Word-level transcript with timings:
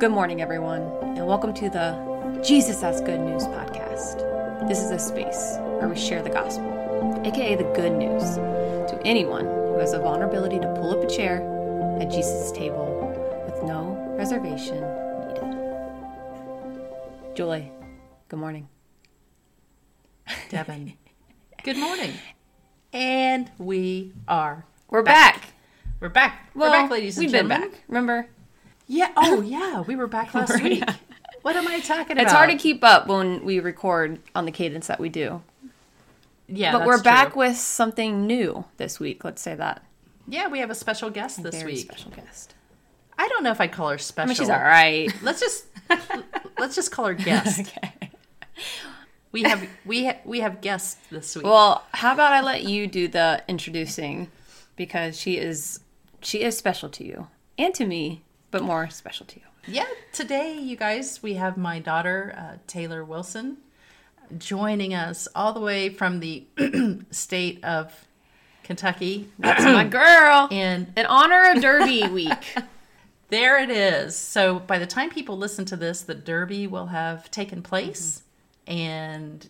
Good 0.00 0.12
morning, 0.12 0.40
everyone, 0.40 0.80
and 1.02 1.26
welcome 1.26 1.52
to 1.52 1.68
the 1.68 2.40
Jesus 2.42 2.76
That's 2.78 3.02
Good 3.02 3.20
News 3.20 3.42
podcast. 3.42 4.66
This 4.66 4.78
is 4.78 4.90
a 4.90 4.98
space 4.98 5.58
where 5.58 5.90
we 5.90 5.94
share 5.94 6.22
the 6.22 6.30
gospel, 6.30 7.20
aka 7.22 7.54
the 7.54 7.64
good 7.74 7.92
news, 7.92 8.36
to 8.36 8.98
anyone 9.04 9.44
who 9.44 9.78
has 9.78 9.92
the 9.92 9.98
vulnerability 9.98 10.58
to 10.58 10.66
pull 10.76 10.96
up 10.96 11.04
a 11.04 11.06
chair 11.06 11.42
at 12.00 12.10
Jesus' 12.10 12.50
table 12.50 13.12
with 13.44 13.62
no 13.62 14.14
reservation 14.16 14.80
needed. 15.28 15.54
Julie, 17.36 17.70
good 18.30 18.38
morning. 18.38 18.70
Devin. 20.48 20.94
Good 21.62 21.76
morning. 21.76 22.14
And 22.94 23.50
we 23.58 24.14
are. 24.26 24.64
We're 24.88 25.02
back. 25.02 25.52
We're 26.00 26.08
back. 26.08 26.48
Well, 26.54 26.70
we're 26.70 26.78
back, 26.78 26.90
ladies 26.90 27.18
and 27.18 27.26
we've 27.26 27.32
been 27.32 27.48
gentlemen. 27.48 27.70
back. 27.72 27.80
Remember? 27.86 28.28
Yeah. 28.90 29.12
Oh, 29.16 29.40
yeah. 29.40 29.82
We 29.82 29.94
were 29.94 30.08
back 30.08 30.34
last 30.34 30.60
week. 30.62 30.80
yeah. 30.80 30.94
What 31.42 31.54
am 31.54 31.68
I 31.68 31.78
talking 31.78 32.12
about? 32.12 32.24
It's 32.24 32.32
hard 32.32 32.50
to 32.50 32.56
keep 32.56 32.82
up 32.82 33.06
when 33.06 33.44
we 33.44 33.60
record 33.60 34.18
on 34.34 34.46
the 34.46 34.50
cadence 34.50 34.88
that 34.88 34.98
we 34.98 35.08
do. 35.08 35.42
Yeah, 36.48 36.72
but 36.72 36.84
we're 36.84 37.00
back 37.00 37.32
true. 37.32 37.38
with 37.42 37.56
something 37.56 38.26
new 38.26 38.64
this 38.78 38.98
week. 38.98 39.22
Let's 39.22 39.40
say 39.40 39.54
that. 39.54 39.84
Yeah, 40.26 40.48
we 40.48 40.58
have 40.58 40.70
a 40.70 40.74
special 40.74 41.08
guest 41.08 41.40
this 41.42 41.54
Very 41.54 41.74
week. 41.74 41.80
special 41.92 42.10
guest. 42.10 42.54
I 43.16 43.28
don't 43.28 43.44
know 43.44 43.52
if 43.52 43.60
I'd 43.60 43.70
call 43.70 43.90
her 43.90 43.98
special. 43.98 44.26
I 44.26 44.28
mean, 44.28 44.36
she's 44.36 44.50
all 44.50 44.58
right. 44.60 45.08
Let's 45.22 45.38
just 45.38 45.66
let's 46.58 46.74
just 46.74 46.90
call 46.90 47.06
her 47.06 47.14
guest. 47.30 47.60
okay. 47.60 48.10
We 49.32 49.44
have 49.44 49.64
we 49.86 50.06
ha- 50.06 50.18
we 50.24 50.40
have 50.40 50.60
guests 50.60 50.98
this 51.10 51.36
week. 51.36 51.44
Well, 51.44 51.84
how 51.92 52.12
about 52.12 52.32
I 52.32 52.40
let 52.40 52.64
you 52.64 52.86
do 52.88 53.06
the 53.06 53.42
introducing 53.46 54.28
because 54.76 55.18
she 55.18 55.36
is 55.38 55.80
she 56.20 56.42
is 56.42 56.58
special 56.58 56.88
to 56.90 57.04
you 57.04 57.28
and 57.56 57.72
to 57.74 57.86
me, 57.86 58.24
but 58.50 58.62
more 58.62 58.88
special 58.90 59.26
to 59.26 59.36
you. 59.36 59.46
Yeah, 59.68 59.86
today, 60.12 60.58
you 60.58 60.76
guys, 60.76 61.22
we 61.22 61.34
have 61.34 61.56
my 61.56 61.78
daughter, 61.80 62.34
uh, 62.36 62.56
Taylor 62.66 63.04
Wilson, 63.04 63.58
joining 64.38 64.94
us 64.94 65.28
all 65.34 65.52
the 65.52 65.60
way 65.60 65.88
from 65.90 66.20
the 66.20 66.46
state 67.10 67.62
of 67.64 67.92
Kentucky. 68.62 69.28
That's 69.38 69.64
my 69.64 69.84
girl. 69.84 70.48
And 70.50 70.92
In 70.96 71.06
honor 71.06 71.50
of 71.52 71.60
Derby 71.60 72.06
week. 72.12 72.54
there 73.28 73.58
it 73.62 73.70
is. 73.70 74.16
So 74.16 74.58
by 74.60 74.78
the 74.78 74.86
time 74.86 75.10
people 75.10 75.36
listen 75.36 75.64
to 75.66 75.76
this, 75.76 76.02
the 76.02 76.14
Derby 76.14 76.66
will 76.66 76.86
have 76.86 77.30
taken 77.30 77.62
place. 77.62 78.22
And 78.66 79.46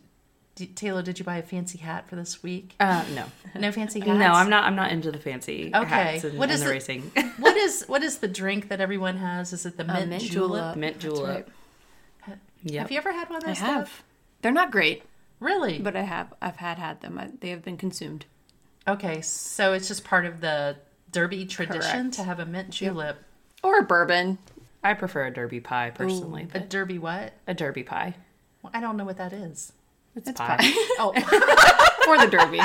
Taylor, 0.66 1.03
did 1.03 1.19
you 1.19 1.25
buy 1.25 1.36
a 1.36 1.42
fancy 1.42 1.78
hat 1.78 2.08
for 2.08 2.16
this 2.16 2.42
week? 2.42 2.75
Uh, 2.80 3.05
no, 3.14 3.25
No 3.61 3.72
fancy 3.72 4.00
hats? 4.06 4.19
no, 4.19 4.33
I'm 4.33 4.48
not. 4.50 4.64
I'm 4.64 4.77
not 4.77 4.92
into 4.92 5.11
the 5.12 5.19
fancy 5.19 5.70
Okay. 5.75 5.86
hats 5.89 6.25
and, 6.25 6.39
What 6.39 6.44
and 6.50 6.52
is 6.56 6.62
the 6.64 6.70
racing. 6.70 7.11
What 7.39 7.56
is 7.56 7.84
what 7.86 8.02
is 8.02 8.19
the 8.19 8.28
drink 8.28 8.69
that 8.69 8.80
everyone 8.80 9.17
has? 9.17 9.52
Is 9.52 9.64
it 9.67 9.77
the 9.77 9.84
mint, 9.84 10.08
mint 10.11 10.22
julep? 10.22 10.75
julep. 10.75 10.77
Mint 10.77 10.98
julep. 10.98 11.50
right. 12.28 12.39
Yep. 12.62 12.80
Have 12.83 12.91
you 12.91 12.98
ever 12.98 13.12
had 13.12 13.30
one 13.30 13.42
of 13.42 13.48
I 13.48 13.52
have. 13.55 13.86
stuff? 13.89 14.02
They're 14.42 14.52
not 14.52 14.70
great, 14.70 15.02
Really? 15.41 15.78
but 15.78 15.97
I 15.97 16.02
have. 16.02 16.33
I've 16.42 16.56
had 16.56 16.78
had 16.78 17.00
them. 17.00 17.19
I, 17.19 17.30
they 17.41 17.48
have 17.50 17.62
been 17.62 17.77
consumed. 17.78 18.27
Okay, 18.86 19.20
so 19.22 19.72
it's 19.72 19.89
just 19.89 20.05
part 20.05 20.27
of 20.27 20.41
the 20.41 20.77
Derby 21.12 21.47
tradition 21.47 21.80
Correct. 22.02 22.12
to 22.14 22.24
have 22.24 22.39
a 22.41 22.47
mint 22.47 22.70
julep. 22.70 23.19
Or 23.62 23.78
a 23.78 23.83
bourbon. 23.83 24.39
I 24.83 24.95
prefer 24.95 25.27
a 25.27 25.30
derby 25.30 25.61
pie 25.61 25.91
personally. 25.95 26.48
A 26.55 26.61
Derby 26.61 26.98
what? 26.98 27.34
a 27.47 27.52
derby 27.55 27.83
pie. 27.83 28.14
Well, 28.62 28.70
I 28.74 28.80
don't 28.80 28.97
know 28.97 29.05
what 29.05 29.19
that 29.19 29.33
is. 29.33 29.72
It's, 30.16 30.28
It's 30.28 30.41
pie. 30.41 30.56
pie. 30.58 30.72
Oh, 30.98 31.12
For 32.05 32.19
the 32.19 32.27
Derby. 32.30 32.61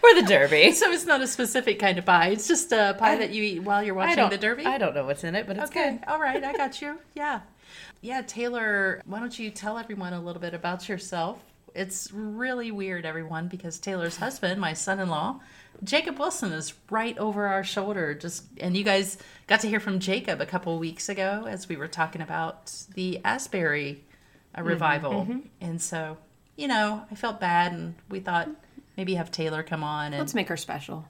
For 0.00 0.14
the 0.14 0.22
derby. 0.26 0.72
so 0.72 0.90
it's 0.90 1.06
not 1.06 1.20
a 1.22 1.26
specific 1.26 1.78
kind 1.78 1.98
of 1.98 2.04
pie. 2.04 2.28
It's 2.28 2.46
just 2.48 2.72
a 2.72 2.94
pie 2.98 3.16
that 3.16 3.30
you 3.30 3.42
eat 3.42 3.60
while 3.62 3.82
you're 3.82 3.94
watching 3.94 4.28
the 4.28 4.36
Derby. 4.38 4.64
I 4.66 4.76
don't 4.78 4.94
know 4.94 5.04
what's 5.06 5.24
in 5.24 5.34
it, 5.34 5.46
but 5.46 5.56
it's 5.56 5.70
okay, 5.70 5.92
good. 5.98 6.08
all 6.08 6.20
right, 6.20 6.42
I 6.42 6.52
got 6.56 6.80
you. 6.82 6.98
Yeah, 7.14 7.40
yeah. 8.02 8.20
Taylor, 8.22 9.00
why 9.06 9.20
don't 9.20 9.38
you 9.38 9.50
tell 9.50 9.78
everyone 9.78 10.12
a 10.12 10.20
little 10.20 10.40
bit 10.42 10.52
about 10.52 10.88
yourself? 10.88 11.38
It's 11.74 12.10
really 12.12 12.70
weird, 12.70 13.04
everyone, 13.06 13.48
because 13.48 13.78
Taylor's 13.78 14.16
husband, 14.16 14.60
my 14.60 14.74
son-in-law, 14.74 15.40
Jacob 15.82 16.18
Wilson, 16.18 16.52
is 16.52 16.74
right 16.90 17.16
over 17.18 17.46
our 17.46 17.64
shoulder. 17.64 18.14
Just 18.14 18.44
and 18.60 18.76
you 18.76 18.84
guys 18.84 19.16
got 19.46 19.60
to 19.60 19.68
hear 19.68 19.80
from 19.80 19.98
Jacob 20.00 20.40
a 20.40 20.46
couple 20.46 20.78
weeks 20.78 21.08
ago 21.08 21.46
as 21.48 21.68
we 21.68 21.76
were 21.76 21.88
talking 21.88 22.20
about 22.20 22.72
the 22.94 23.20
Asbury 23.24 24.04
uh, 24.56 24.62
revival, 24.62 25.12
mm-hmm. 25.12 25.38
and 25.60 25.80
so 25.80 26.16
you 26.56 26.68
know 26.68 27.04
I 27.10 27.14
felt 27.14 27.40
bad, 27.40 27.72
and 27.72 27.94
we 28.08 28.20
thought 28.20 28.48
maybe 28.96 29.14
have 29.14 29.30
Taylor 29.30 29.62
come 29.62 29.82
on 29.82 30.12
and 30.12 30.18
Let's 30.20 30.34
make 30.34 30.48
her 30.48 30.56
special. 30.56 31.06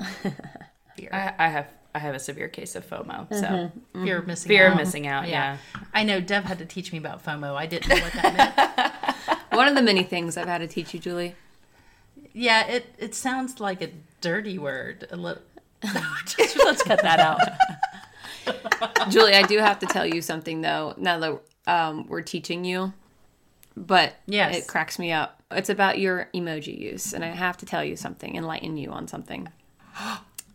I, 0.00 1.34
I 1.38 1.48
have. 1.48 1.68
I 1.94 2.00
have 2.00 2.14
a 2.14 2.18
severe 2.18 2.48
case 2.48 2.76
of 2.76 2.88
FOMO, 2.88 3.28
so 3.30 3.46
mm-hmm, 3.46 4.04
fear 4.04 4.18
of 4.18 4.26
missing 4.26 4.48
fear 4.48 4.66
out. 4.66 4.72
of 4.72 4.78
missing 4.78 5.06
out. 5.06 5.26
Yeah. 5.26 5.56
I 5.94 6.04
know 6.04 6.20
Dev 6.20 6.44
had 6.44 6.58
to 6.58 6.66
teach 6.66 6.92
me 6.92 6.98
about 6.98 7.24
FOMO. 7.24 7.56
I 7.56 7.66
didn't 7.66 7.88
know 7.88 7.96
what 7.96 8.12
that 8.12 9.16
meant. 9.26 9.40
One 9.52 9.66
of 9.66 9.74
the 9.74 9.82
many 9.82 10.02
things 10.02 10.36
I've 10.36 10.46
had 10.46 10.58
to 10.58 10.68
teach 10.68 10.92
you, 10.92 11.00
Julie. 11.00 11.34
yeah, 12.32 12.66
it 12.66 12.94
it 12.98 13.14
sounds 13.14 13.58
like 13.58 13.82
a 13.82 13.90
dirty 14.20 14.58
word. 14.58 15.08
A 15.10 15.16
little. 15.16 15.42
Just, 16.26 16.56
let's 16.64 16.82
cut 16.82 17.02
that 17.02 17.20
out. 17.20 17.40
Julie, 19.10 19.34
I 19.34 19.42
do 19.42 19.58
have 19.58 19.78
to 19.80 19.86
tell 19.86 20.06
you 20.06 20.20
something 20.22 20.60
though. 20.60 20.94
Now 20.96 21.18
that 21.18 21.40
um, 21.68 22.06
we're 22.08 22.22
teaching 22.22 22.64
you, 22.64 22.92
but 23.76 24.14
Yes. 24.26 24.56
it 24.56 24.66
cracks 24.66 24.98
me 24.98 25.12
up. 25.12 25.42
It's 25.50 25.70
about 25.70 25.98
your 25.98 26.28
emoji 26.34 26.76
use, 26.78 27.12
and 27.12 27.24
I 27.24 27.28
have 27.28 27.56
to 27.58 27.66
tell 27.66 27.84
you 27.84 27.96
something, 27.96 28.34
enlighten 28.36 28.76
you 28.76 28.90
on 28.90 29.06
something. 29.06 29.48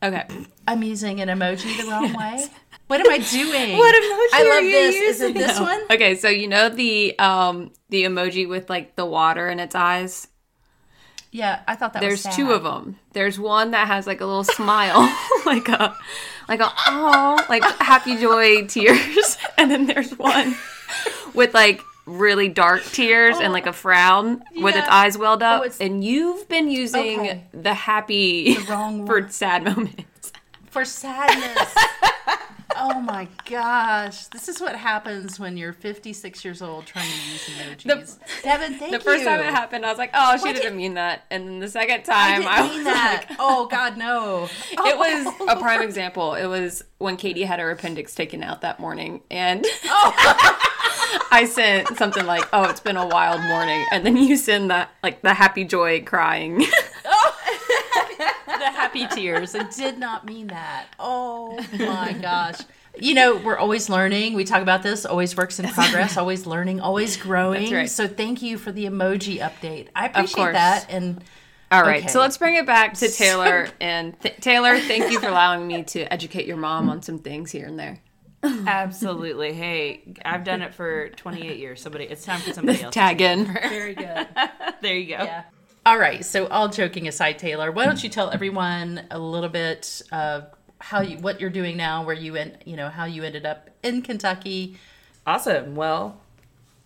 Okay. 0.03 0.25
I'm 0.67 0.83
using 0.83 1.21
an 1.21 1.29
emoji 1.29 1.77
the 1.81 1.89
wrong 1.89 2.11
way. 2.13 2.45
What 2.87 2.99
am 2.99 3.09
I 3.09 3.19
doing? 3.19 3.77
What 3.77 3.95
emoji 3.95 4.37
I 4.37 4.41
are 4.43 4.49
love 4.55 4.63
you 4.65 4.71
this. 4.71 4.95
Is 4.95 5.21
it 5.21 5.27
using? 5.35 5.47
this 5.47 5.59
one? 5.61 5.79
Okay, 5.89 6.15
so 6.15 6.27
you 6.27 6.49
know 6.49 6.67
the 6.67 7.17
um 7.19 7.71
the 7.87 8.03
emoji 8.03 8.45
with 8.49 8.69
like 8.69 8.97
the 8.97 9.05
water 9.05 9.47
in 9.47 9.61
its 9.61 9.75
eyes. 9.75 10.27
Yeah, 11.31 11.61
I 11.69 11.75
thought 11.75 11.93
that 11.93 12.01
There's 12.01 12.23
two 12.23 12.51
of 12.51 12.63
them. 12.63 12.99
There's 13.13 13.39
one 13.39 13.71
that 13.71 13.87
has 13.87 14.05
like 14.05 14.19
a 14.19 14.25
little 14.25 14.43
smile, 14.43 15.09
like 15.45 15.69
a 15.69 15.95
like 16.49 16.59
a 16.59 16.69
oh, 16.87 17.45
like 17.47 17.63
happy 17.79 18.17
joy 18.17 18.67
tears, 18.67 19.37
and 19.57 19.71
then 19.71 19.85
there's 19.85 20.11
one 20.19 20.55
with 21.33 21.53
like 21.53 21.81
really 22.05 22.49
dark 22.49 22.83
tears 22.83 23.37
and 23.39 23.53
like 23.53 23.65
a 23.65 23.69
oh, 23.69 23.73
frown 23.73 24.43
with 24.57 24.75
its 24.75 24.87
eyes 24.89 25.17
welled 25.17 25.41
oh, 25.43 25.47
up. 25.47 25.63
Oh, 25.65 25.71
and 25.79 26.03
you've 26.03 26.47
been 26.49 26.69
using 26.69 27.19
Okay. 27.21 27.43
the 27.53 27.73
happy 27.73 28.57
wrong 28.69 29.05
for 29.07 29.27
sad 29.29 29.63
moments. 29.63 30.31
for 30.69 30.83
sadness. 30.83 31.73
oh 32.75 32.99
my 32.99 33.27
gosh. 33.45 34.25
This 34.27 34.49
is 34.49 34.59
what 34.59 34.75
happens 34.75 35.39
when 35.39 35.55
you're 35.55 35.71
56 35.71 36.43
years 36.43 36.61
old 36.61 36.85
trying 36.85 37.07
to 37.09 37.31
use 37.31 37.47
emojis. 37.47 38.17
Devin, 38.43 38.73
thank 38.79 38.91
The 38.91 38.99
first 38.99 39.23
time 39.23 39.39
it 39.39 39.45
happened, 39.45 39.85
I 39.85 39.89
was 39.89 39.97
like, 39.97 40.09
"Oh, 40.13 40.35
she 40.35 40.41
What 40.43 40.55
didn't 40.55 40.71
did- 40.71 40.77
mean 40.77 40.95
that," 40.95 41.23
and 41.31 41.47
then 41.47 41.59
the 41.59 41.69
second 41.69 42.01
I 42.01 42.03
time, 42.03 42.41
didn't 42.41 42.51
I, 42.53 42.61
mean 42.67 42.75
was 42.77 42.83
that. 42.85 43.25
like, 43.29 43.37
oh 43.39 43.67
God, 43.67 43.95
no. 43.97 44.49
It 44.71 44.97
was 44.97 45.33
a 45.49 45.55
prime 45.55 45.81
example. 45.81 46.33
It 46.33 46.47
was 46.47 46.83
when 46.97 47.15
Katie 47.15 47.43
had 47.43 47.59
her 47.59 47.71
appendix 47.71 48.13
taken 48.13 48.43
out 48.43 48.59
that 48.61 48.79
morning, 48.81 49.21
and 49.31 49.65
oh. 49.85 50.59
I 51.31 51.45
sent 51.45 51.97
something 51.97 52.25
like, 52.25 52.47
"Oh, 52.53 52.63
it's 52.69 52.79
been 52.79 52.97
a 52.97 53.07
wild 53.07 53.41
morning," 53.41 53.85
and 53.91 54.05
then 54.05 54.17
you 54.17 54.35
send 54.37 54.71
that 54.71 54.89
like 55.03 55.21
the 55.21 55.33
happy 55.33 55.65
joy 55.65 56.03
crying. 56.03 56.59
the 56.59 56.67
happy 58.71 59.07
tears. 59.07 59.55
I 59.55 59.63
did 59.63 59.97
not 59.97 60.25
mean 60.25 60.47
that. 60.47 60.87
Oh 60.99 61.59
my 61.79 62.13
gosh. 62.21 62.59
You 62.99 63.15
know, 63.15 63.37
we're 63.37 63.57
always 63.57 63.89
learning. 63.89 64.35
We 64.35 64.43
talk 64.43 64.61
about 64.61 64.83
this, 64.83 65.03
always 65.05 65.35
works 65.35 65.59
in 65.59 65.67
progress, 65.69 66.15
always 66.17 66.45
learning, 66.45 66.79
always 66.79 67.17
growing. 67.17 67.61
That's 67.61 67.71
right. 67.73 67.89
So 67.89 68.07
thank 68.07 68.43
you 68.43 68.57
for 68.59 68.71
the 68.71 68.85
emoji 68.85 69.39
update. 69.39 69.87
I 69.95 70.05
appreciate 70.07 70.35
course. 70.35 70.53
that. 70.53 70.85
And 70.89 71.23
All 71.71 71.81
right, 71.81 72.03
Okay. 72.03 72.07
so 72.09 72.19
let's 72.19 72.37
bring 72.37 72.53
it 72.55 72.67
back 72.67 72.93
to 72.95 73.09
Taylor. 73.09 73.67
And 73.81 74.19
th- 74.21 74.35
Taylor, 74.41 74.77
thank 74.77 75.11
you 75.11 75.19
for 75.19 75.27
allowing 75.27 75.65
me 75.65 75.81
to 75.85 76.01
educate 76.13 76.45
your 76.45 76.57
mom 76.57 76.87
on 76.87 77.01
some 77.01 77.17
things 77.17 77.51
here 77.51 77.65
and 77.65 77.79
there. 77.79 77.97
Absolutely. 78.43 79.53
Hey, 79.53 80.01
I've 80.25 80.43
done 80.43 80.61
it 80.61 80.73
for 80.73 81.09
28 81.09 81.57
years. 81.57 81.81
Somebody, 81.81 82.05
it's 82.05 82.25
time 82.25 82.39
for 82.41 82.53
somebody 82.53 82.81
else. 82.81 82.93
Tag 82.93 83.21
in. 83.21 83.45
very 83.45 83.95
good. 83.95 84.27
There 84.81 84.97
you 84.97 85.15
go. 85.17 85.23
Yeah. 85.23 85.43
All 85.85 85.97
right. 85.97 86.25
So, 86.25 86.47
all 86.47 86.67
joking 86.67 87.07
aside, 87.07 87.39
Taylor, 87.39 87.71
why 87.71 87.85
don't 87.85 88.03
you 88.03 88.09
tell 88.09 88.29
everyone 88.31 89.05
a 89.11 89.17
little 89.17 89.47
bit 89.49 90.01
of 90.11 90.47
how 90.79 90.99
you, 90.99 91.17
what 91.19 91.39
you're 91.39 91.49
doing 91.49 91.77
now, 91.77 92.03
where 92.03 92.15
you 92.15 92.35
and 92.35 92.57
you 92.65 92.75
know 92.75 92.89
how 92.89 93.05
you 93.05 93.23
ended 93.23 93.45
up 93.45 93.69
in 93.81 94.01
Kentucky. 94.01 94.75
Awesome. 95.25 95.75
Well, 95.75 96.19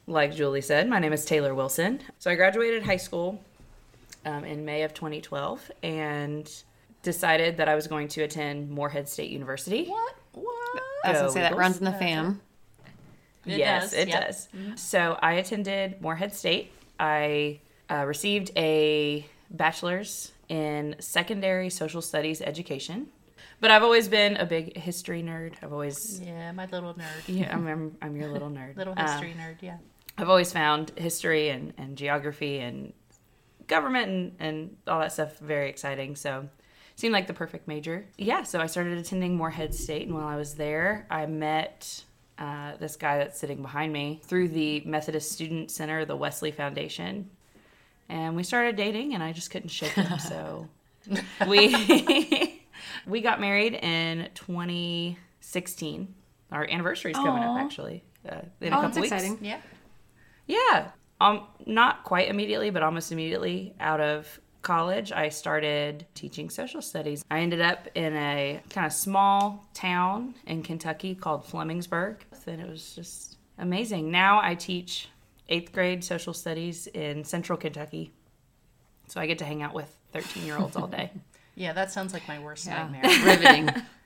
like 0.05 0.35
Julie 0.35 0.61
said, 0.61 0.87
my 0.87 0.99
name 0.99 1.11
is 1.11 1.25
Taylor 1.25 1.55
Wilson. 1.55 2.01
So 2.19 2.29
I 2.29 2.35
graduated 2.35 2.83
high 2.83 2.97
school 2.97 3.43
um, 4.25 4.45
in 4.45 4.63
May 4.63 4.83
of 4.83 4.93
2012 4.93 5.71
and 5.81 6.51
decided 7.01 7.57
that 7.57 7.67
I 7.67 7.73
was 7.75 7.87
going 7.87 8.07
to 8.09 8.21
attend 8.21 8.69
Morehead 8.69 9.09
State 9.09 9.31
University. 9.31 9.85
What? 9.85 10.15
What? 10.33 10.83
I 11.07 11.11
was 11.11 11.19
gonna 11.19 11.27
Go 11.29 11.33
say 11.33 11.41
that 11.41 11.55
runs 11.57 11.77
in 11.79 11.85
the 11.85 11.91
fam. 11.93 12.41
It 13.45 13.59
yes, 13.59 13.91
does, 13.91 13.93
it 13.93 14.07
yep. 14.09 14.27
does. 14.27 14.49
So 14.75 15.17
I 15.21 15.33
attended 15.33 16.01
Morehead 16.01 16.33
State. 16.33 16.71
I 16.99 17.59
uh, 17.89 18.03
received 18.05 18.51
a 18.57 19.25
bachelor's 19.49 20.33
in 20.49 20.95
secondary 20.99 21.69
social 21.69 22.01
studies 22.01 22.41
education. 22.41 23.07
but 23.61 23.71
I've 23.71 23.83
always 23.83 24.07
been 24.09 24.35
a 24.37 24.45
big 24.45 24.77
history 24.77 25.23
nerd. 25.23 25.53
I've 25.63 25.71
always 25.73 26.19
Yeah, 26.21 26.51
my 26.51 26.65
little 26.67 26.93
nerd. 26.93 27.23
yeah, 27.27 27.53
I'm 27.53 27.65
I'm, 27.67 27.97
I'm 28.01 28.15
your 28.17 28.29
little 28.29 28.49
nerd. 28.49 28.75
Little 28.75 28.93
Um, 28.97 29.05
history 29.07 29.33
nerd, 29.39 29.55
yeah. 29.61 29.77
I've 30.17 30.29
always 30.29 30.51
found 30.51 30.91
history 30.97 31.49
and, 31.49 31.73
and 31.77 31.97
geography 31.97 32.59
and 32.59 32.91
government 33.67 34.07
and, 34.09 34.35
and 34.39 34.77
all 34.87 34.99
that 34.99 35.11
stuff 35.13 35.37
very 35.39 35.69
exciting. 35.69 36.15
So 36.15 36.49
seemed 36.97 37.13
like 37.13 37.27
the 37.27 37.33
perfect 37.33 37.67
major. 37.67 38.05
Yeah, 38.17 38.43
so 38.43 38.59
I 38.59 38.65
started 38.65 38.97
attending 38.97 39.35
Morehead 39.37 39.73
State, 39.73 40.07
and 40.07 40.13
while 40.15 40.27
I 40.27 40.35
was 40.35 40.55
there, 40.55 41.07
I 41.09 41.25
met 41.27 42.03
uh, 42.37 42.73
this 42.79 42.95
guy 42.97 43.19
that's 43.19 43.39
sitting 43.39 43.61
behind 43.61 43.93
me 43.93 44.19
through 44.25 44.49
the 44.49 44.81
Methodist 44.85 45.31
Student 45.31 45.71
Center, 45.71 46.03
the 46.05 46.15
Wesley 46.17 46.51
Foundation, 46.51 47.29
and 48.09 48.35
we 48.35 48.43
started 48.43 48.75
dating, 48.75 49.13
and 49.13 49.23
I 49.23 49.31
just 49.31 49.49
couldn't 49.51 49.69
shake 49.69 49.91
him. 49.93 50.19
So 50.19 50.67
we 51.47 52.61
we 53.07 53.21
got 53.21 53.39
married 53.39 53.75
in 53.75 54.27
2016. 54.35 56.13
Our 56.51 56.65
anniversary 56.69 57.11
is 57.11 57.17
coming 57.17 57.43
up, 57.43 57.57
actually, 57.59 58.03
uh, 58.27 58.41
in 58.61 58.71
a 58.73 58.77
Oh, 58.77 58.81
couple 58.81 58.81
that's 58.81 58.95
weeks. 58.97 59.11
exciting. 59.11 59.37
Yeah. 59.41 59.59
Yeah. 60.47 60.91
Um, 61.19 61.43
not 61.65 62.03
quite 62.03 62.29
immediately, 62.29 62.69
but 62.69 62.83
almost 62.83 63.11
immediately 63.11 63.73
out 63.79 63.99
of 63.99 64.39
college, 64.67 65.11
I 65.13 65.29
started 65.29 66.05
teaching 66.13 66.49
social 66.49 66.81
studies. 66.81 67.23
I 67.31 67.39
ended 67.39 67.61
up 67.61 67.87
in 67.95 68.13
a 68.17 68.59
kind 68.69 68.85
of 68.85 68.91
small 68.91 69.65
town 69.73 70.35
in 70.45 70.61
Kentucky 70.61 71.15
called 71.15 71.45
Flemingsburg, 71.45 72.17
and 72.45 72.61
it 72.61 72.69
was 72.69 72.93
just 72.93 73.37
amazing. 73.57 74.11
Now 74.11 74.41
I 74.43 74.55
teach 74.55 75.07
eighth 75.47 75.71
grade 75.71 76.03
social 76.03 76.33
studies 76.33 76.87
in 76.87 77.23
central 77.23 77.57
Kentucky. 77.57 78.11
So 79.07 79.21
I 79.21 79.25
get 79.25 79.37
to 79.39 79.45
hang 79.45 79.61
out 79.63 79.73
with 79.73 79.89
13 80.11 80.45
year 80.45 80.57
olds 80.57 80.75
all 80.75 80.87
day. 80.87 81.11
Yeah, 81.59 81.73
that 81.73 81.91
sounds 81.91 82.13
like 82.13 82.27
my 82.27 82.37
worst 82.37 82.67
Yeah. 82.67 82.87
nightmare. 82.87 83.25
Riveting. 83.25 83.69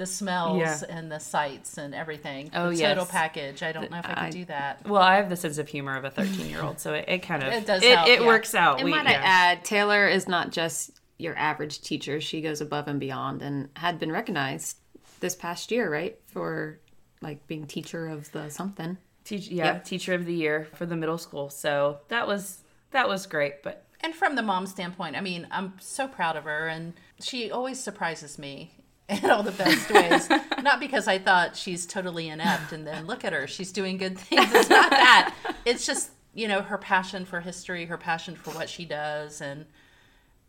The 0.00 0.06
smells 0.06 0.58
Yeah. 0.58 0.80
and 0.88 1.12
the 1.12 1.18
sights 1.20 1.76
and 1.76 1.94
everything. 1.94 2.50
Oh, 2.54 2.70
the 2.70 2.80
total 2.80 3.04
package. 3.04 3.62
I 3.62 3.70
don't 3.72 3.90
know 3.90 3.98
if 3.98 4.06
I 4.08 4.14
could 4.24 4.32
do 4.32 4.44
that. 4.46 4.88
well, 4.88 5.02
I 5.02 5.16
have 5.16 5.28
the 5.28 5.36
sense 5.36 5.58
of 5.58 5.68
humor 5.68 5.94
of 5.94 6.06
a 6.06 6.10
13 6.10 6.46
year 6.48 6.62
old, 6.62 6.80
so 6.80 6.94
it, 6.94 7.04
it 7.06 7.18
kind 7.18 7.42
of 7.42 7.52
It 7.52 7.66
does 7.66 7.82
it, 7.82 7.94
help, 7.98 8.08
it 8.08 8.20
yeah. 8.22 8.26
works 8.26 8.54
out. 8.54 8.76
And 8.78 8.86
We- 8.86 8.92
might 8.92 9.06
I 9.06 9.10
yeah. 9.10 9.20
add, 9.22 9.62
Taylor 9.62 10.08
is 10.08 10.26
not 10.26 10.52
just 10.52 10.92
your 11.18 11.36
average 11.36 11.82
teacher. 11.82 12.18
She 12.18 12.40
goes 12.40 12.62
above 12.62 12.88
and 12.88 12.98
beyond 12.98 13.42
and 13.42 13.68
had 13.76 13.98
been 13.98 14.10
recognized 14.10 14.78
this 15.20 15.36
past 15.36 15.70
year, 15.70 15.92
right? 15.92 16.18
For 16.28 16.78
like 17.20 17.46
being 17.46 17.66
teacher 17.66 18.08
of 18.08 18.32
the 18.32 18.48
something. 18.48 18.96
Teach, 19.24 19.48
yeah, 19.48 19.66
Yep. 19.66 19.84
teacher 19.84 20.14
of 20.14 20.24
the 20.24 20.32
year 20.32 20.66
for 20.76 20.86
the 20.86 20.96
middle 20.96 21.18
school. 21.18 21.50
So 21.50 21.98
that 22.08 22.26
was 22.26 22.60
that 22.92 23.06
was 23.06 23.26
great, 23.26 23.62
but 23.62 23.84
And 24.00 24.14
from 24.14 24.34
the 24.34 24.40
mom 24.42 24.66
standpoint, 24.66 25.14
I 25.14 25.20
mean, 25.20 25.46
I'm 25.50 25.74
so 25.78 26.08
proud 26.08 26.36
of 26.36 26.44
her, 26.44 26.68
and 26.68 26.94
she 27.20 27.50
always 27.50 27.78
surprises 27.78 28.38
me 28.38 28.72
in 29.10 29.30
all 29.30 29.42
the 29.42 29.52
best 29.52 29.90
ways. 29.90 30.28
not 30.62 30.80
because 30.80 31.08
I 31.08 31.18
thought 31.18 31.56
she's 31.56 31.86
totally 31.86 32.28
inept, 32.28 32.72
and 32.72 32.86
then 32.86 33.06
look 33.06 33.24
at 33.24 33.32
her, 33.32 33.46
she's 33.46 33.72
doing 33.72 33.96
good 33.96 34.18
things. 34.18 34.52
It's 34.52 34.70
not 34.70 34.90
that. 34.90 35.34
It's 35.64 35.86
just 35.86 36.10
you 36.34 36.48
know 36.48 36.62
her 36.62 36.78
passion 36.78 37.24
for 37.24 37.40
history, 37.40 37.86
her 37.86 37.98
passion 37.98 38.36
for 38.36 38.50
what 38.52 38.68
she 38.68 38.84
does, 38.84 39.40
and 39.40 39.66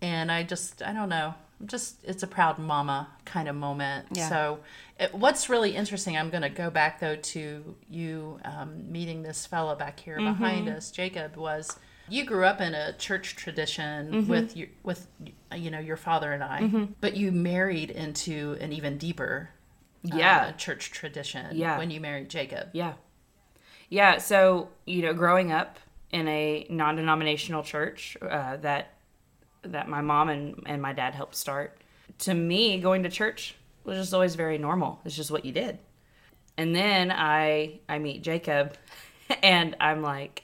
and 0.02 0.32
I 0.32 0.44
just 0.44 0.82
I 0.82 0.94
don't 0.94 1.10
know. 1.10 1.34
Just 1.66 1.98
it's 2.04 2.24
a 2.24 2.28
proud 2.28 2.58
mama 2.58 3.08
kind 3.26 3.48
of 3.48 3.56
moment. 3.56 4.08
Yeah. 4.14 4.30
So, 4.30 4.60
it, 5.00 5.14
what's 5.14 5.48
really 5.48 5.76
interesting, 5.76 6.18
I'm 6.18 6.32
going 6.32 6.42
to 6.42 6.50
go 6.50 6.72
back 6.72 7.00
though 7.00 7.18
to 7.18 7.76
you 7.88 8.40
um, 8.44 8.92
meeting 8.92 9.22
this 9.22 9.46
fellow 9.46 9.76
back 9.76 10.00
here 10.00 10.18
behind 10.18 10.68
us, 10.70 10.90
Jacob. 10.90 11.36
Was 11.38 11.78
you 12.10 12.26
grew 12.26 12.46
up 12.46 12.60
in 12.62 12.74
a 12.74 12.94
church 12.94 13.36
tradition 13.36 14.28
with 14.28 14.56
your 14.58 14.68
with 14.84 15.08
you 15.56 15.72
know 15.72 15.80
your 15.80 15.98
father 15.98 16.32
and 16.32 16.44
I, 16.44 16.88
but 17.00 17.16
you 17.16 17.32
married 17.32 17.90
into 17.92 18.58
an 18.60 18.74
even 18.74 18.98
deeper 18.98 19.50
uh, 20.12 20.16
Yeah. 20.18 20.52
church 20.54 20.92
tradition 20.92 21.56
Yeah. 21.56 21.78
when 21.78 21.92
you 21.92 22.00
married 22.02 22.30
Jacob. 22.30 22.70
Yeah. 22.74 22.94
Yeah. 23.90 24.18
So, 24.18 24.70
you 24.86 25.02
know, 25.04 25.14
growing 25.14 25.52
up 25.52 25.80
in 26.12 26.28
a 26.28 26.66
non 26.70 26.96
denominational 26.96 27.64
church 27.64 28.18
uh, 28.22 28.58
that 28.58 28.94
that 29.64 29.88
my 29.88 30.02
mom 30.02 30.30
and, 30.30 30.64
and 30.66 30.82
my 30.82 30.92
dad 30.94 31.14
helped 31.14 31.36
start, 31.36 31.80
to 32.20 32.34
me, 32.34 32.80
going 32.80 33.04
to 33.04 33.10
church 33.10 33.56
was 33.84 33.98
just 33.98 34.14
always 34.14 34.36
very 34.36 34.58
normal. 34.58 35.00
It's 35.06 35.16
just 35.16 35.30
what 35.32 35.46
you 35.46 35.52
did. 35.52 35.78
And 36.58 36.76
then 36.76 37.12
I 37.12 37.80
I 37.88 38.00
meet 38.00 38.24
Jacob 38.24 38.76
and 39.44 39.76
I'm 39.80 40.02
like, 40.02 40.44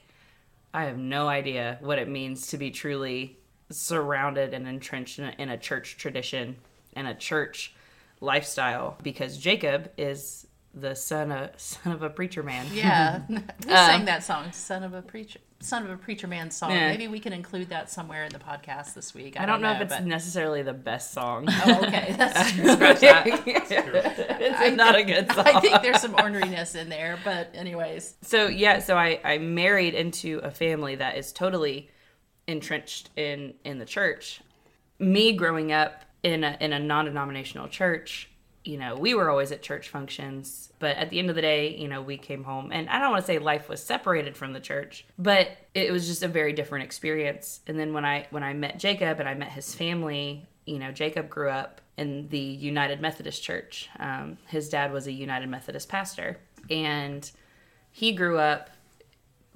I 0.72 0.84
have 0.84 0.98
no 0.98 1.28
idea 1.28 1.78
what 1.80 1.98
it 1.98 2.08
means 2.08 2.48
to 2.48 2.58
be 2.58 2.70
truly 2.70 3.38
surrounded 3.70 4.54
and 4.54 4.66
entrenched 4.66 5.18
in 5.18 5.48
a, 5.50 5.56
church 5.56 5.96
tradition 5.98 6.56
and 6.94 7.06
a 7.06 7.14
church 7.14 7.74
lifestyle 8.20 8.96
because 9.02 9.38
Jacob 9.38 9.90
is 9.96 10.46
the 10.74 10.94
son 10.94 11.32
of 11.32 11.50
son 11.60 11.92
of 11.92 12.02
a 12.02 12.10
preacher 12.10 12.42
man. 12.42 12.66
Yeah, 12.72 13.22
we 13.28 13.38
sang 13.66 14.00
um, 14.00 14.06
that 14.06 14.22
song, 14.22 14.52
"Son 14.52 14.82
of 14.82 14.94
a 14.94 15.02
Preacher." 15.02 15.40
Son 15.60 15.84
of 15.84 15.90
a 15.90 15.96
preacher 15.96 16.28
man 16.28 16.52
song. 16.52 16.70
Yeah. 16.70 16.88
Maybe 16.88 17.08
we 17.08 17.18
can 17.18 17.32
include 17.32 17.70
that 17.70 17.90
somewhere 17.90 18.24
in 18.24 18.32
the 18.32 18.38
podcast 18.38 18.94
this 18.94 19.12
week. 19.12 19.38
I, 19.38 19.42
I 19.42 19.46
don't 19.46 19.60
know, 19.60 19.72
if 19.72 19.80
it's 19.80 19.94
but- 19.94 20.04
necessarily 20.06 20.62
the 20.62 20.72
best 20.72 21.12
song. 21.12 21.46
Oh, 21.48 21.80
okay, 21.84 22.14
that's 22.18 22.52
true. 22.52 22.64
That. 22.64 23.22
it's 24.40 24.76
not 24.76 24.94
a 24.94 25.02
good 25.02 25.32
song. 25.32 25.46
I 25.46 25.58
think 25.58 25.82
there's 25.82 26.00
some 26.00 26.14
orneriness 26.14 26.76
in 26.76 26.88
there, 26.88 27.18
but 27.24 27.50
anyways, 27.54 28.14
so 28.22 28.46
yeah, 28.46 28.78
so 28.78 28.96
I, 28.96 29.20
I 29.24 29.38
married 29.38 29.94
into 29.94 30.38
a 30.44 30.50
family 30.52 30.94
that 30.94 31.16
is 31.16 31.32
totally 31.32 31.90
entrenched 32.46 33.10
in 33.16 33.54
in 33.64 33.78
the 33.78 33.84
church. 33.84 34.40
Me 35.00 35.32
growing 35.32 35.72
up 35.72 36.04
in 36.22 36.44
a 36.44 36.56
in 36.60 36.72
a 36.72 36.78
non-denominational 36.78 37.68
church, 37.68 38.30
you 38.68 38.76
know, 38.76 38.94
we 38.96 39.14
were 39.14 39.30
always 39.30 39.50
at 39.50 39.62
church 39.62 39.88
functions, 39.88 40.70
but 40.78 40.94
at 40.98 41.08
the 41.08 41.18
end 41.18 41.30
of 41.30 41.36
the 41.36 41.40
day, 41.40 41.74
you 41.74 41.88
know, 41.88 42.02
we 42.02 42.18
came 42.18 42.44
home 42.44 42.70
and 42.70 42.86
I 42.90 43.00
don't 43.00 43.10
want 43.10 43.22
to 43.22 43.26
say 43.26 43.38
life 43.38 43.66
was 43.66 43.82
separated 43.82 44.36
from 44.36 44.52
the 44.52 44.60
church, 44.60 45.06
but 45.18 45.48
it 45.74 45.90
was 45.90 46.06
just 46.06 46.22
a 46.22 46.28
very 46.28 46.52
different 46.52 46.84
experience. 46.84 47.60
And 47.66 47.80
then 47.80 47.94
when 47.94 48.04
I 48.04 48.26
when 48.28 48.42
I 48.42 48.52
met 48.52 48.78
Jacob 48.78 49.20
and 49.20 49.28
I 49.28 49.32
met 49.32 49.52
his 49.52 49.74
family, 49.74 50.46
you 50.66 50.78
know, 50.78 50.92
Jacob 50.92 51.30
grew 51.30 51.48
up 51.48 51.80
in 51.96 52.28
the 52.28 52.38
United 52.38 53.00
Methodist 53.00 53.42
Church. 53.42 53.88
Um, 53.98 54.36
his 54.48 54.68
dad 54.68 54.92
was 54.92 55.06
a 55.06 55.12
United 55.12 55.48
Methodist 55.48 55.88
pastor, 55.88 56.36
and 56.68 57.28
he 57.90 58.12
grew 58.12 58.38
up 58.38 58.68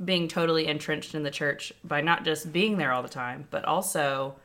being 0.03 0.26
totally 0.26 0.67
entrenched 0.67 1.15
in 1.15 1.23
the 1.23 1.31
church 1.31 1.70
by 1.85 2.00
not 2.00 2.25
just 2.25 2.50
being 2.50 2.79
there 2.79 2.93
all 2.93 3.03
the 3.03 3.11
time, 3.11 3.47
but 3.50 3.67
also 3.67 4.37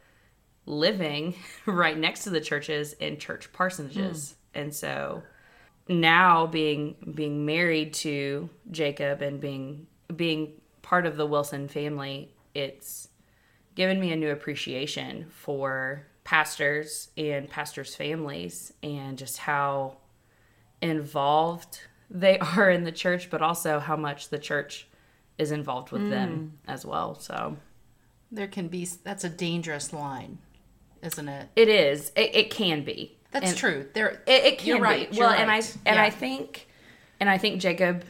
living 0.66 1.36
right 1.66 1.98
next 1.98 2.26
to 2.26 2.30
the 2.30 2.42
churches 2.42 2.92
in 2.94 3.18
church 3.18 3.52
parsonages. 3.54 4.34
And 4.54 4.74
so 4.74 5.24
now 5.88 6.48
being 6.48 6.96
being 7.14 7.46
married 7.46 7.94
to 7.94 8.50
Jacob 8.72 9.22
and 9.22 9.40
being 9.40 9.88
being 10.16 10.54
part 10.82 11.06
of 11.06 11.18
the 11.18 11.26
Wilson 11.26 11.68
family, 11.68 12.34
it's 12.54 13.10
given 13.76 14.00
me 14.00 14.12
a 14.12 14.16
new 14.16 14.32
appreciation 14.32 15.28
for 15.30 16.08
pastors 16.24 17.10
and 17.16 17.50
pastors' 17.50 17.96
families 17.96 18.74
and 18.84 19.18
just 19.18 19.38
how 19.38 19.98
involved 20.82 21.82
they 22.10 22.40
are 22.58 22.70
in 22.70 22.84
the 22.84 22.92
church, 22.92 23.30
but 23.30 23.42
also 23.42 23.80
how 23.80 23.96
much 23.96 24.30
the 24.30 24.40
church 24.40 24.88
is 25.38 25.52
involved 25.52 25.92
with 25.92 26.10
them 26.10 26.54
mm. 26.54 26.72
as 26.72 26.86
well. 26.86 27.16
So 27.20 27.58
there 28.32 28.48
can 28.48 28.68
be 28.68 28.86
that's 29.04 29.24
a 29.24 29.30
dangerous 29.30 29.94
line, 29.94 30.40
isn't 31.02 31.28
it? 31.28 31.50
it 31.56 31.70
is. 31.70 32.12
It, 32.16 32.36
it 32.36 32.50
can 32.50 32.84
be. 32.84 33.17
That's 33.32 33.50
And 33.50 33.58
true. 33.58 33.88
There, 33.94 34.22
It, 34.26 34.46
it 34.46 34.58
can 34.60 34.68
You're 34.68 34.78
be. 34.78 34.84
right, 34.84 35.10
Well, 35.12 35.20
you're 35.32 35.40
and 35.40 35.52
I 35.52 35.56
right. 35.56 35.78
and 35.86 36.00
I 36.00 36.10
think 36.10 36.68
and 37.20 37.30
I 37.30 37.38
think 37.38 37.62
Jacob 37.62 38.04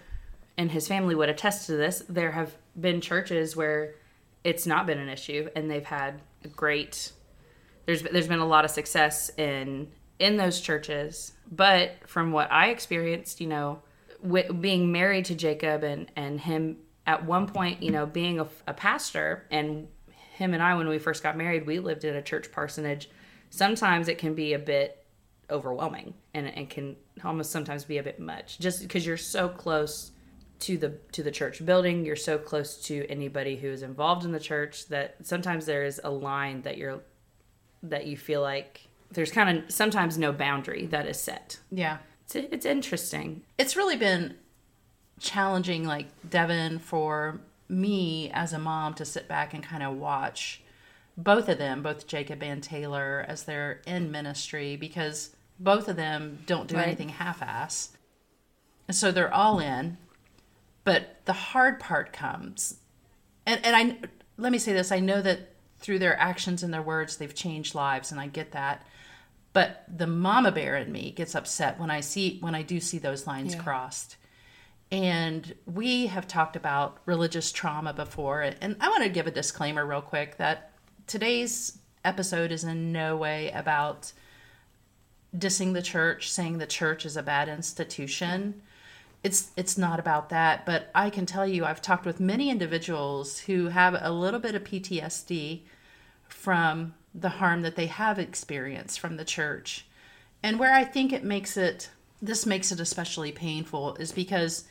and 0.57 0.71
his 0.71 0.87
family 0.87 1.15
would 1.15 1.29
attest 1.29 1.65
to 1.67 1.75
this. 1.75 2.03
There 2.09 2.31
have 2.31 2.55
been 2.79 3.01
churches 3.01 3.55
where 3.55 3.95
it's 4.43 4.65
not 4.67 4.85
been 4.85 4.99
an 4.99 5.09
issue, 5.09 5.49
and 5.55 5.69
they've 5.69 5.85
had 5.85 6.21
a 6.43 6.47
great. 6.47 7.11
There's 7.85 8.01
there's 8.03 8.27
been 8.27 8.39
a 8.39 8.45
lot 8.47 8.65
of 8.65 8.71
success 8.71 9.29
in 9.37 9.89
in 10.19 10.37
those 10.37 10.59
churches, 10.61 11.33
but 11.51 11.91
from 12.07 12.31
what 12.31 12.51
I 12.51 12.69
experienced, 12.69 13.39
you 13.39 13.47
know, 13.47 13.81
wi- 14.23 14.49
being 14.51 14.91
married 14.91 15.25
to 15.25 15.35
Jacob 15.35 15.83
and 15.83 16.11
and 16.15 16.39
him 16.41 16.77
at 17.05 17.25
one 17.25 17.47
point, 17.47 17.81
you 17.81 17.91
know, 17.91 18.05
being 18.05 18.39
a, 18.39 18.47
a 18.67 18.73
pastor, 18.73 19.45
and 19.51 19.87
him 20.33 20.53
and 20.53 20.61
I, 20.61 20.75
when 20.75 20.87
we 20.87 20.99
first 20.99 21.23
got 21.23 21.37
married, 21.37 21.65
we 21.65 21.79
lived 21.79 22.03
in 22.03 22.15
a 22.15 22.21
church 22.21 22.51
parsonage. 22.51 23.09
Sometimes 23.49 24.07
it 24.09 24.17
can 24.17 24.33
be 24.35 24.53
a 24.53 24.59
bit 24.59 25.03
overwhelming 25.49 26.13
and 26.33 26.47
and 26.47 26.69
can 26.69 26.95
almost 27.23 27.51
sometimes 27.51 27.85
be 27.85 27.97
a 27.97 28.03
bit 28.03 28.19
much 28.19 28.59
just 28.59 28.81
because 28.81 29.05
you're 29.05 29.17
so 29.17 29.47
close 29.47 30.11
to 30.59 30.77
the 30.77 30.89
to 31.11 31.23
the 31.23 31.31
church 31.31 31.65
building 31.65 32.05
you're 32.05 32.15
so 32.15 32.37
close 32.37 32.77
to 32.81 33.05
anybody 33.09 33.55
who 33.55 33.67
is 33.67 33.81
involved 33.81 34.25
in 34.25 34.31
the 34.31 34.39
church 34.39 34.87
that 34.87 35.15
sometimes 35.23 35.65
there 35.65 35.85
is 35.85 36.01
a 36.03 36.09
line 36.09 36.61
that 36.63 36.77
you're 36.77 36.99
that 37.83 38.07
you 38.07 38.17
feel 38.17 38.41
like 38.41 38.87
there's 39.11 39.31
kind 39.31 39.57
of 39.57 39.71
sometimes 39.71 40.17
no 40.17 40.31
boundary 40.31 40.85
that 40.87 41.07
is 41.07 41.19
set 41.19 41.59
yeah. 41.71 41.97
it's, 42.25 42.35
it's 42.35 42.65
interesting 42.65 43.41
it's 43.57 43.75
really 43.75 43.97
been 43.97 44.35
challenging 45.19 45.85
like 45.85 46.07
devin 46.29 46.79
for 46.79 47.39
me 47.69 48.29
as 48.33 48.51
a 48.51 48.59
mom 48.59 48.93
to 48.93 49.05
sit 49.05 49.27
back 49.27 49.53
and 49.53 49.63
kind 49.63 49.83
of 49.83 49.95
watch 49.95 50.61
both 51.15 51.47
of 51.47 51.57
them 51.57 51.81
both 51.81 52.07
jacob 52.07 52.41
and 52.43 52.63
taylor 52.63 53.23
as 53.27 53.43
they're 53.43 53.81
in 53.85 54.11
ministry 54.11 54.75
because 54.75 55.35
Both 55.59 55.87
of 55.87 55.95
them 55.95 56.43
don't 56.45 56.67
do 56.67 56.75
Right. 56.75 56.87
anything 56.87 57.09
half 57.09 57.41
ass. 57.41 57.89
And 58.87 58.95
so 58.95 59.11
they're 59.11 59.33
all 59.33 59.59
in. 59.59 59.97
But 60.83 61.25
the 61.25 61.33
hard 61.33 61.79
part 61.79 62.13
comes. 62.13 62.79
And 63.45 63.63
and 63.65 63.75
I 63.75 63.97
let 64.37 64.51
me 64.51 64.59
say 64.59 64.71
this, 64.73 64.91
I 64.91 64.99
know 64.99 65.21
that 65.21 65.53
through 65.79 65.99
their 65.99 66.17
actions 66.19 66.63
and 66.63 66.73
their 66.73 66.81
words 66.81 67.17
they've 67.17 67.33
changed 67.35 67.75
lives 67.75 68.11
and 68.11 68.19
I 68.21 68.27
get 68.27 68.51
that. 68.53 68.85
But 69.53 69.85
the 69.93 70.07
mama 70.07 70.51
bear 70.51 70.75
in 70.77 70.91
me 70.91 71.11
gets 71.11 71.33
upset 71.35 71.79
when 71.79 71.89
I 71.89 71.99
see 72.01 72.37
when 72.39 72.55
I 72.55 72.61
do 72.61 72.79
see 72.79 72.99
those 72.99 73.25
lines 73.27 73.55
Yeah. 73.55 73.63
crossed. 73.63 74.15
And 74.91 75.53
we 75.65 76.07
have 76.07 76.27
talked 76.27 76.55
about 76.55 76.99
religious 77.05 77.51
trauma 77.51 77.91
before. 77.93 78.41
And 78.41 78.77
I 78.79 78.87
want 78.89 79.03
to 79.03 79.09
give 79.09 79.27
a 79.27 79.31
disclaimer 79.31 79.85
real 79.85 80.01
quick 80.01 80.37
that 80.37 80.71
today's 81.07 81.79
episode 82.05 82.51
is 82.53 82.63
in 82.63 82.93
no 82.93 83.17
way 83.17 83.51
about 83.51 84.13
dissing 85.37 85.73
the 85.73 85.81
church, 85.81 86.31
saying 86.31 86.57
the 86.57 86.67
church 86.67 87.05
is 87.05 87.17
a 87.17 87.23
bad 87.23 87.49
institution. 87.49 88.61
It's 89.23 89.51
it's 89.57 89.77
not 89.77 89.99
about 89.99 90.29
that, 90.29 90.65
but 90.65 90.89
I 90.93 91.09
can 91.09 91.25
tell 91.25 91.47
you 91.47 91.65
I've 91.65 91.81
talked 91.81 92.05
with 92.05 92.19
many 92.19 92.49
individuals 92.49 93.39
who 93.39 93.67
have 93.67 93.97
a 93.99 94.11
little 94.11 94.39
bit 94.39 94.55
of 94.55 94.63
PTSD 94.63 95.61
from 96.27 96.93
the 97.13 97.29
harm 97.29 97.61
that 97.63 97.75
they 97.75 97.87
have 97.87 98.19
experienced 98.19 98.99
from 98.99 99.17
the 99.17 99.25
church. 99.25 99.85
And 100.43 100.59
where 100.59 100.73
I 100.73 100.83
think 100.83 101.11
it 101.11 101.23
makes 101.23 101.57
it 101.57 101.89
this 102.21 102.45
makes 102.45 102.71
it 102.71 102.79
especially 102.79 103.31
painful 103.31 103.95
is 103.95 104.11
because 104.11 104.65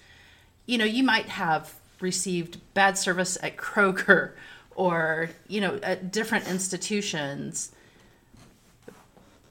you 0.66 0.78
know, 0.78 0.84
you 0.84 1.02
might 1.02 1.26
have 1.26 1.74
received 2.00 2.60
bad 2.74 2.98
service 2.98 3.38
at 3.42 3.56
Kroger 3.56 4.32
or, 4.74 5.30
you 5.48 5.60
know, 5.60 5.78
at 5.82 6.12
different 6.12 6.48
institutions, 6.48 7.72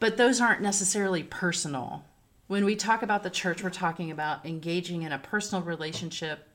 but 0.05 0.17
those 0.17 0.39
aren't 0.39 0.61
necessarily 0.61 1.23
personal. 1.23 2.05
When 2.45 2.63
we 2.63 2.75
talk 2.75 3.01
about 3.01 3.23
the 3.23 3.31
church, 3.31 3.63
we're 3.63 3.71
talking 3.71 4.11
about 4.11 4.45
engaging 4.45 5.01
in 5.01 5.11
a 5.11 5.17
personal 5.17 5.63
relationship 5.63 6.47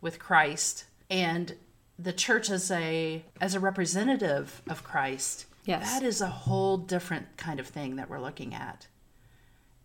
with 0.00 0.20
Christ 0.20 0.84
and 1.10 1.56
the 1.98 2.12
church 2.12 2.48
as 2.48 2.70
a 2.70 3.24
as 3.40 3.56
a 3.56 3.58
representative 3.58 4.62
of 4.70 4.84
Christ. 4.84 5.46
Yes. 5.64 5.92
That 5.92 6.04
is 6.04 6.20
a 6.20 6.28
whole 6.28 6.76
different 6.76 7.36
kind 7.36 7.58
of 7.58 7.66
thing 7.66 7.96
that 7.96 8.08
we're 8.08 8.20
looking 8.20 8.54
at. 8.54 8.86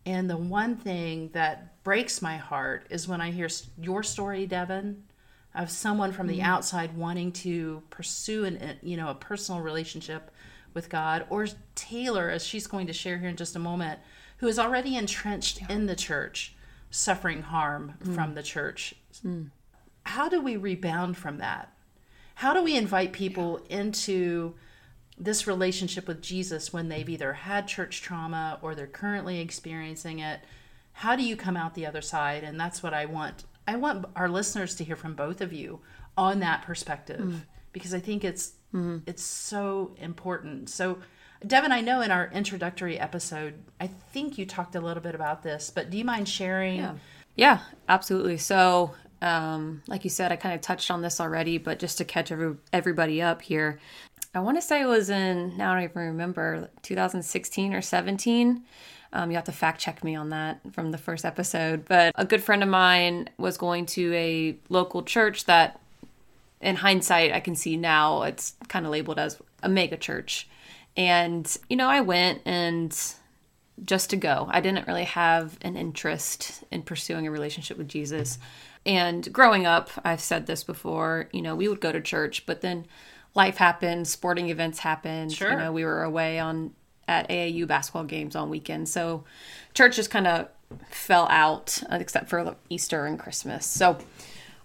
And 0.05 0.29
the 0.29 0.38
one 0.38 0.75
thing 0.75 1.31
that 1.33 1.83
breaks 1.83 2.21
my 2.21 2.38
heart 2.38 2.86
is 2.91 3.07
when 3.07 3.19
I 3.19 3.31
hear 3.31 3.50
your 3.81 4.03
story, 4.03 4.45
Devin, 4.45 5.05
of 5.55 5.71
someone 5.71 6.12
from 6.12 6.27
the 6.27 6.38
mm-hmm. 6.38 6.51
outside 6.51 6.95
wanting 6.95 7.31
to 7.31 7.81
pursue 7.89 8.45
an, 8.45 8.77
you 8.83 8.95
know, 8.95 9.09
a 9.09 9.15
personal 9.15 9.59
relationship 9.59 10.29
with 10.77 10.89
God, 10.89 11.25
or 11.29 11.48
Taylor, 11.75 12.29
as 12.29 12.46
she's 12.46 12.67
going 12.67 12.88
to 12.88 12.93
share 12.93 13.17
here 13.17 13.29
in 13.29 13.36
just 13.36 13.55
a 13.55 13.60
moment, 13.60 14.00
who 14.38 14.48
is 14.48 14.60
already 14.60 14.96
entrenched 14.96 15.60
in 15.69 15.88
the 15.88 15.96
church, 15.96 16.55
suffering 16.91 17.41
harm 17.41 17.96
mm. 18.01 18.13
from 18.15 18.36
the 18.36 18.43
church. 18.43 18.93
Mm. 19.25 19.50
How 20.03 20.29
do 20.29 20.39
we 20.39 20.55
rebound 20.55 21.17
from 21.17 21.39
that? 21.39 21.74
How 22.36 22.53
do 22.53 22.63
we 22.63 22.77
invite 22.77 23.12
people 23.12 23.65
into 23.69 24.53
this 25.17 25.48
relationship 25.48 26.07
with 26.07 26.22
Jesus 26.22 26.72
when 26.72 26.89
they've 26.89 27.10
either 27.10 27.34
had 27.34 27.67
church 27.67 28.01
trauma 28.01 28.60
or 28.62 28.75
they're 28.75 28.86
currently 28.86 29.39
experiencing 29.39 30.19
it. 30.19 30.41
How 30.93 31.15
do 31.15 31.24
you 31.24 31.36
come 31.36 31.57
out 31.57 31.74
the 31.74 31.88
other 31.88 32.01
side? 32.01 32.43
And 32.43 32.60
that's 32.60 32.84
what 32.84 32.93
I 32.93 33.05
want. 33.05 33.46
I 33.67 33.75
want 33.77 34.05
our 34.15 34.29
listeners 34.29 34.75
to 34.75 34.84
hear 34.84 34.96
from 34.96 35.15
both 35.15 35.41
of 35.41 35.51
you 35.51 35.79
on 36.15 36.39
that 36.39 36.62
perspective 36.62 37.19
mm. 37.19 37.41
because 37.74 37.93
I 37.93 38.00
think 38.00 38.24
it's 38.24 38.53
it's 39.05 39.24
so 39.24 39.95
important. 39.97 40.69
So 40.69 41.00
Devin, 41.45 41.71
I 41.71 41.81
know 41.81 42.01
in 42.01 42.12
our 42.12 42.29
introductory 42.33 43.00
episode, 43.00 43.55
I 43.79 43.88
think 43.88 44.38
you 44.38 44.45
talked 44.45 44.75
a 44.75 44.81
little 44.81 45.03
bit 45.03 45.15
about 45.15 45.43
this, 45.43 45.71
but 45.74 45.89
do 45.89 45.97
you 45.97 46.05
mind 46.05 46.27
sharing? 46.27 46.77
Yeah. 46.77 46.95
Yeah, 47.36 47.59
absolutely. 47.88 48.38
So, 48.38 48.95
um, 49.21 49.83
like 49.88 50.03
you 50.03 50.09
said, 50.09 50.31
I 50.31 50.36
kind 50.36 50.55
of 50.55 50.62
touched 50.62 50.89
on 50.89 51.03
this 51.03 51.21
already, 51.21 51.59
but 51.59 51.77
just 51.77 52.00
to 52.00 52.05
catch 52.05 52.31
every, 52.31 52.55
everybody 52.74 53.21
up 53.21 53.43
here, 53.43 53.79
I 54.33 54.39
want 54.39 54.57
to 54.57 54.62
say 54.62 54.81
it 54.81 54.88
was 54.88 55.12
in, 55.12 55.55
now 55.55 55.71
I 55.71 55.75
don't 55.75 55.83
even 55.83 56.01
remember, 56.01 56.69
2016 56.81 57.74
or 57.74 57.81
17. 57.81 58.63
Um, 59.13 59.31
you 59.31 59.36
have 59.36 59.45
to 59.45 59.51
fact 59.51 59.79
check 59.79 60.03
me 60.03 60.15
on 60.15 60.29
that 60.29 60.59
from 60.74 60.91
the 60.91 60.97
first 60.97 61.25
episode. 61.25 61.86
But 61.86 62.13
a 62.15 62.25
good 62.25 62.43
friend 62.43 62.63
of 62.63 62.69
mine 62.69 63.29
was 63.38 63.57
going 63.57 63.86
to 63.88 64.13
a 64.13 64.57
local 64.69 65.03
church 65.03 65.45
that, 65.45 65.79
in 66.61 66.75
hindsight, 66.75 67.33
I 67.33 67.39
can 67.39 67.55
see 67.55 67.77
now 67.77 68.23
it's 68.23 68.55
kind 68.67 68.85
of 68.85 68.91
labeled 68.91 69.19
as 69.19 69.39
a 69.63 69.69
mega 69.69 69.97
church. 69.97 70.47
And, 70.95 71.55
you 71.69 71.75
know, 71.75 71.87
I 71.87 72.01
went 72.01 72.41
and 72.45 72.97
just 73.85 74.09
to 74.09 74.15
go. 74.15 74.47
I 74.49 74.61
didn't 74.61 74.87
really 74.87 75.03
have 75.03 75.57
an 75.61 75.77
interest 75.77 76.63
in 76.71 76.81
pursuing 76.81 77.27
a 77.27 77.31
relationship 77.31 77.77
with 77.77 77.87
Jesus. 77.87 78.39
And 78.85 79.31
growing 79.31 79.65
up, 79.65 79.91
I've 80.03 80.21
said 80.21 80.47
this 80.47 80.63
before, 80.63 81.29
you 81.31 81.41
know, 81.41 81.55
we 81.55 81.67
would 81.67 81.81
go 81.81 81.91
to 81.91 82.01
church, 82.01 82.45
but 82.45 82.61
then 82.61 82.87
life 83.35 83.57
happened, 83.57 84.07
sporting 84.07 84.49
events 84.49 84.79
happened. 84.79 85.33
Sure. 85.33 85.51
You 85.51 85.57
know, 85.57 85.71
we 85.71 85.85
were 85.85 86.03
away 86.03 86.39
on 86.39 86.73
at 87.07 87.29
AAU 87.29 87.67
basketball 87.67 88.03
games 88.03 88.35
on 88.35 88.49
weekends. 88.49 88.91
So 88.91 89.23
church 89.73 89.95
just 89.95 90.09
kind 90.09 90.27
of 90.27 90.49
fell 90.89 91.27
out 91.29 91.81
uh, 91.89 91.97
except 91.99 92.29
for 92.29 92.55
Easter 92.69 93.05
and 93.05 93.17
Christmas. 93.17 93.65
So 93.65 93.97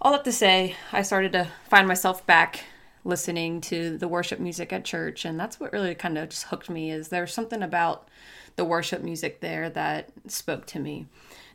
all 0.02 0.10
that 0.12 0.24
to 0.24 0.32
say, 0.32 0.74
I 0.90 1.02
started 1.02 1.32
to 1.32 1.48
find 1.68 1.86
myself 1.86 2.26
back 2.26 2.64
listening 3.04 3.60
to 3.60 3.96
the 3.96 4.08
worship 4.08 4.40
music 4.40 4.72
at 4.72 4.84
church 4.84 5.24
and 5.24 5.38
that's 5.38 5.58
what 5.58 5.72
really 5.72 5.94
kind 5.94 6.18
of 6.18 6.28
just 6.28 6.44
hooked 6.44 6.68
me 6.68 6.90
is 6.90 7.08
there 7.08 7.22
was 7.22 7.32
something 7.32 7.62
about 7.62 8.08
the 8.54 8.64
worship 8.64 9.02
music 9.02 9.40
there 9.40 9.70
that 9.70 10.08
spoke 10.26 10.66
to 10.66 10.78
me. 10.78 11.06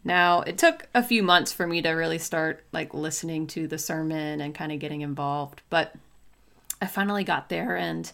Now, 0.04 0.42
it 0.42 0.58
took 0.58 0.88
a 0.94 1.04
few 1.04 1.24
months 1.24 1.52
for 1.52 1.68
me 1.68 1.82
to 1.82 1.90
really 1.92 2.18
start 2.18 2.64
like 2.72 2.94
listening 2.94 3.48
to 3.48 3.68
the 3.68 3.78
sermon 3.78 4.40
and 4.40 4.56
kind 4.56 4.72
of 4.72 4.80
getting 4.80 5.02
involved, 5.02 5.62
but 5.70 5.94
I 6.82 6.88
finally 6.88 7.26
got 7.26 7.50
there 7.50 7.76
and 7.76 8.10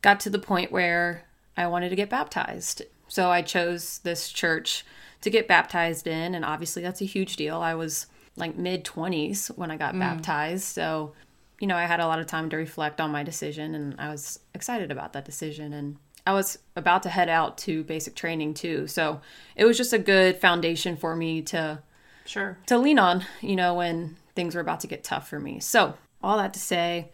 got 0.00 0.20
to 0.20 0.30
the 0.30 0.38
point 0.38 0.72
where 0.72 1.24
I 1.56 1.66
wanted 1.66 1.90
to 1.90 1.96
get 1.96 2.08
baptized. 2.08 2.82
So 3.08 3.30
I 3.30 3.42
chose 3.42 3.98
this 3.98 4.30
church 4.30 4.84
to 5.20 5.28
get 5.28 5.48
baptized 5.48 6.06
in, 6.06 6.34
and 6.34 6.44
obviously 6.44 6.82
that's 6.82 7.02
a 7.02 7.06
huge 7.06 7.36
deal. 7.36 7.58
I 7.58 7.74
was 7.74 8.06
like 8.36 8.56
mid 8.56 8.84
20s 8.84 9.48
when 9.56 9.70
I 9.70 9.76
got 9.76 9.98
baptized. 9.98 10.64
So, 10.64 11.12
you 11.58 11.66
know, 11.66 11.76
I 11.76 11.84
had 11.84 12.00
a 12.00 12.06
lot 12.06 12.20
of 12.20 12.26
time 12.26 12.48
to 12.50 12.56
reflect 12.56 13.00
on 13.00 13.10
my 13.10 13.22
decision, 13.22 13.74
and 13.74 13.94
I 13.98 14.08
was 14.08 14.38
excited 14.54 14.90
about 14.90 15.12
that 15.12 15.24
decision. 15.24 15.72
And 15.72 15.96
I 16.26 16.32
was 16.32 16.58
about 16.76 17.02
to 17.04 17.08
head 17.08 17.28
out 17.28 17.58
to 17.58 17.84
basic 17.84 18.14
training 18.14 18.54
too. 18.54 18.86
So 18.86 19.20
it 19.56 19.64
was 19.64 19.76
just 19.76 19.92
a 19.92 19.98
good 19.98 20.38
foundation 20.38 20.96
for 20.96 21.16
me 21.16 21.42
to 21.42 21.82
Sure. 22.24 22.58
to 22.66 22.78
lean 22.78 22.98
on, 22.98 23.24
you 23.40 23.56
know, 23.56 23.74
when 23.74 24.16
things 24.36 24.54
were 24.54 24.60
about 24.60 24.80
to 24.80 24.86
get 24.86 25.02
tough 25.02 25.28
for 25.28 25.40
me. 25.40 25.60
So, 25.60 25.94
all 26.22 26.36
that 26.36 26.54
to 26.54 26.60
say, 26.60 27.10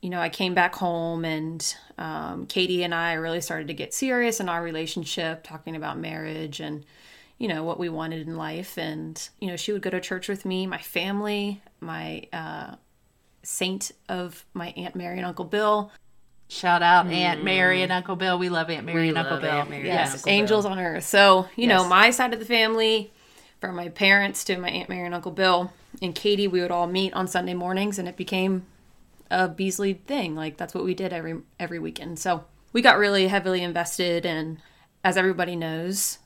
you 0.00 0.10
know, 0.10 0.20
I 0.20 0.28
came 0.28 0.54
back 0.54 0.76
home 0.76 1.24
and 1.24 1.74
um, 1.98 2.46
Katie 2.46 2.84
and 2.84 2.94
I 2.94 3.14
really 3.14 3.40
started 3.40 3.66
to 3.68 3.74
get 3.74 3.92
serious 3.92 4.38
in 4.40 4.48
our 4.48 4.62
relationship, 4.62 5.42
talking 5.42 5.74
about 5.76 5.98
marriage 5.98 6.60
and, 6.60 6.84
you 7.38 7.48
know, 7.48 7.62
what 7.62 7.78
we 7.78 7.88
wanted 7.88 8.26
in 8.26 8.36
life. 8.36 8.76
And, 8.76 9.28
you 9.40 9.48
know, 9.48 9.56
she 9.56 9.72
would 9.72 9.82
go 9.82 9.90
to 9.90 10.00
church 10.00 10.28
with 10.28 10.44
me, 10.44 10.66
my 10.66 10.78
family, 10.78 11.62
my 11.80 12.24
uh, 12.32 12.74
saint 13.42 13.92
of 14.08 14.44
my 14.54 14.74
Aunt 14.76 14.96
Mary 14.96 15.16
and 15.16 15.26
Uncle 15.26 15.44
Bill. 15.44 15.90
Shout 16.48 16.82
out 16.82 17.06
Aunt 17.06 17.44
Mary 17.44 17.82
and 17.82 17.92
Uncle 17.92 18.16
Bill. 18.16 18.38
We 18.38 18.48
love 18.48 18.70
Aunt 18.70 18.86
Mary 18.86 19.02
We 19.02 19.08
and 19.10 19.18
Uncle 19.18 19.38
Bill. 19.38 19.50
Aunt 19.50 19.70
Mary 19.70 19.86
yes. 19.86 20.14
Uncle 20.14 20.32
angels 20.32 20.64
on 20.64 20.78
earth. 20.78 21.04
So, 21.04 21.46
you 21.56 21.66
know, 21.66 21.86
my 21.86 22.10
side 22.10 22.32
of 22.32 22.40
the 22.40 22.46
family, 22.46 23.12
from 23.60 23.76
my 23.76 23.88
parents 23.88 24.44
to 24.44 24.56
my 24.56 24.70
Aunt 24.70 24.88
Mary 24.88 25.04
and 25.04 25.14
Uncle 25.14 25.32
Bill 25.32 25.72
and 26.00 26.14
Katie, 26.14 26.48
we 26.48 26.60
would 26.60 26.70
all 26.70 26.86
meet 26.86 27.12
on 27.12 27.28
Sunday 27.28 27.54
mornings 27.54 27.98
and 27.98 28.08
it 28.08 28.16
became 28.16 28.64
a 29.30 29.46
Beasley 29.46 29.94
thing. 29.94 30.34
Like 30.34 30.56
that's 30.56 30.74
what 30.74 30.84
we 30.84 30.94
did 30.94 31.12
every 31.12 31.40
every 31.60 31.78
weekend. 31.78 32.18
So 32.18 32.44
we 32.72 32.82
got 32.82 32.98
really 32.98 33.28
heavily 33.28 33.62
invested 33.62 34.24
and 34.24 34.58
as 35.04 35.16
everybody 35.16 35.54
knows 35.54 36.18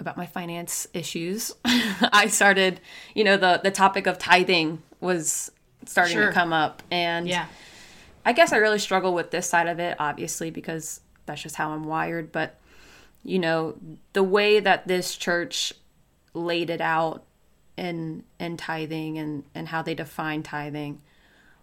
about 0.00 0.16
my 0.16 0.26
finance 0.26 0.86
issues, 0.94 1.52
I 1.64 2.26
started, 2.28 2.80
you 3.14 3.24
know, 3.24 3.36
the 3.36 3.60
the 3.62 3.70
topic 3.70 4.06
of 4.06 4.18
tithing 4.18 4.82
was 5.00 5.50
starting 5.86 6.14
Sure. 6.14 6.26
to 6.28 6.32
come 6.32 6.52
up 6.52 6.82
and 6.90 7.26
Yeah. 7.28 7.46
I 8.24 8.32
guess 8.32 8.52
I 8.52 8.58
really 8.58 8.78
struggle 8.78 9.14
with 9.14 9.30
this 9.30 9.48
side 9.48 9.66
of 9.66 9.78
it, 9.78 9.96
obviously, 9.98 10.50
because 10.50 11.00
that's 11.24 11.40
just 11.42 11.56
how 11.56 11.70
I'm 11.70 11.84
wired. 11.84 12.30
But, 12.32 12.60
you 13.24 13.38
know, 13.38 13.76
the 14.12 14.22
way 14.22 14.60
that 14.60 14.86
this 14.86 15.16
church 15.16 15.72
laid 16.34 16.68
it 16.70 16.82
out 16.82 17.24
in 17.78 18.24
in 18.38 18.56
tithing 18.58 19.16
and, 19.18 19.44
and 19.54 19.68
how 19.68 19.80
they 19.82 19.94
define 19.94 20.42
tithing 20.42 21.00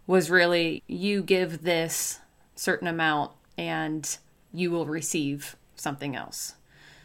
was 0.07 0.29
really 0.31 0.81
you 0.87 1.21
give 1.21 1.61
this 1.63 2.19
certain 2.55 2.87
amount 2.87 3.31
and 3.57 4.17
you 4.51 4.71
will 4.71 4.87
receive 4.87 5.55
something 5.75 6.15
else. 6.15 6.55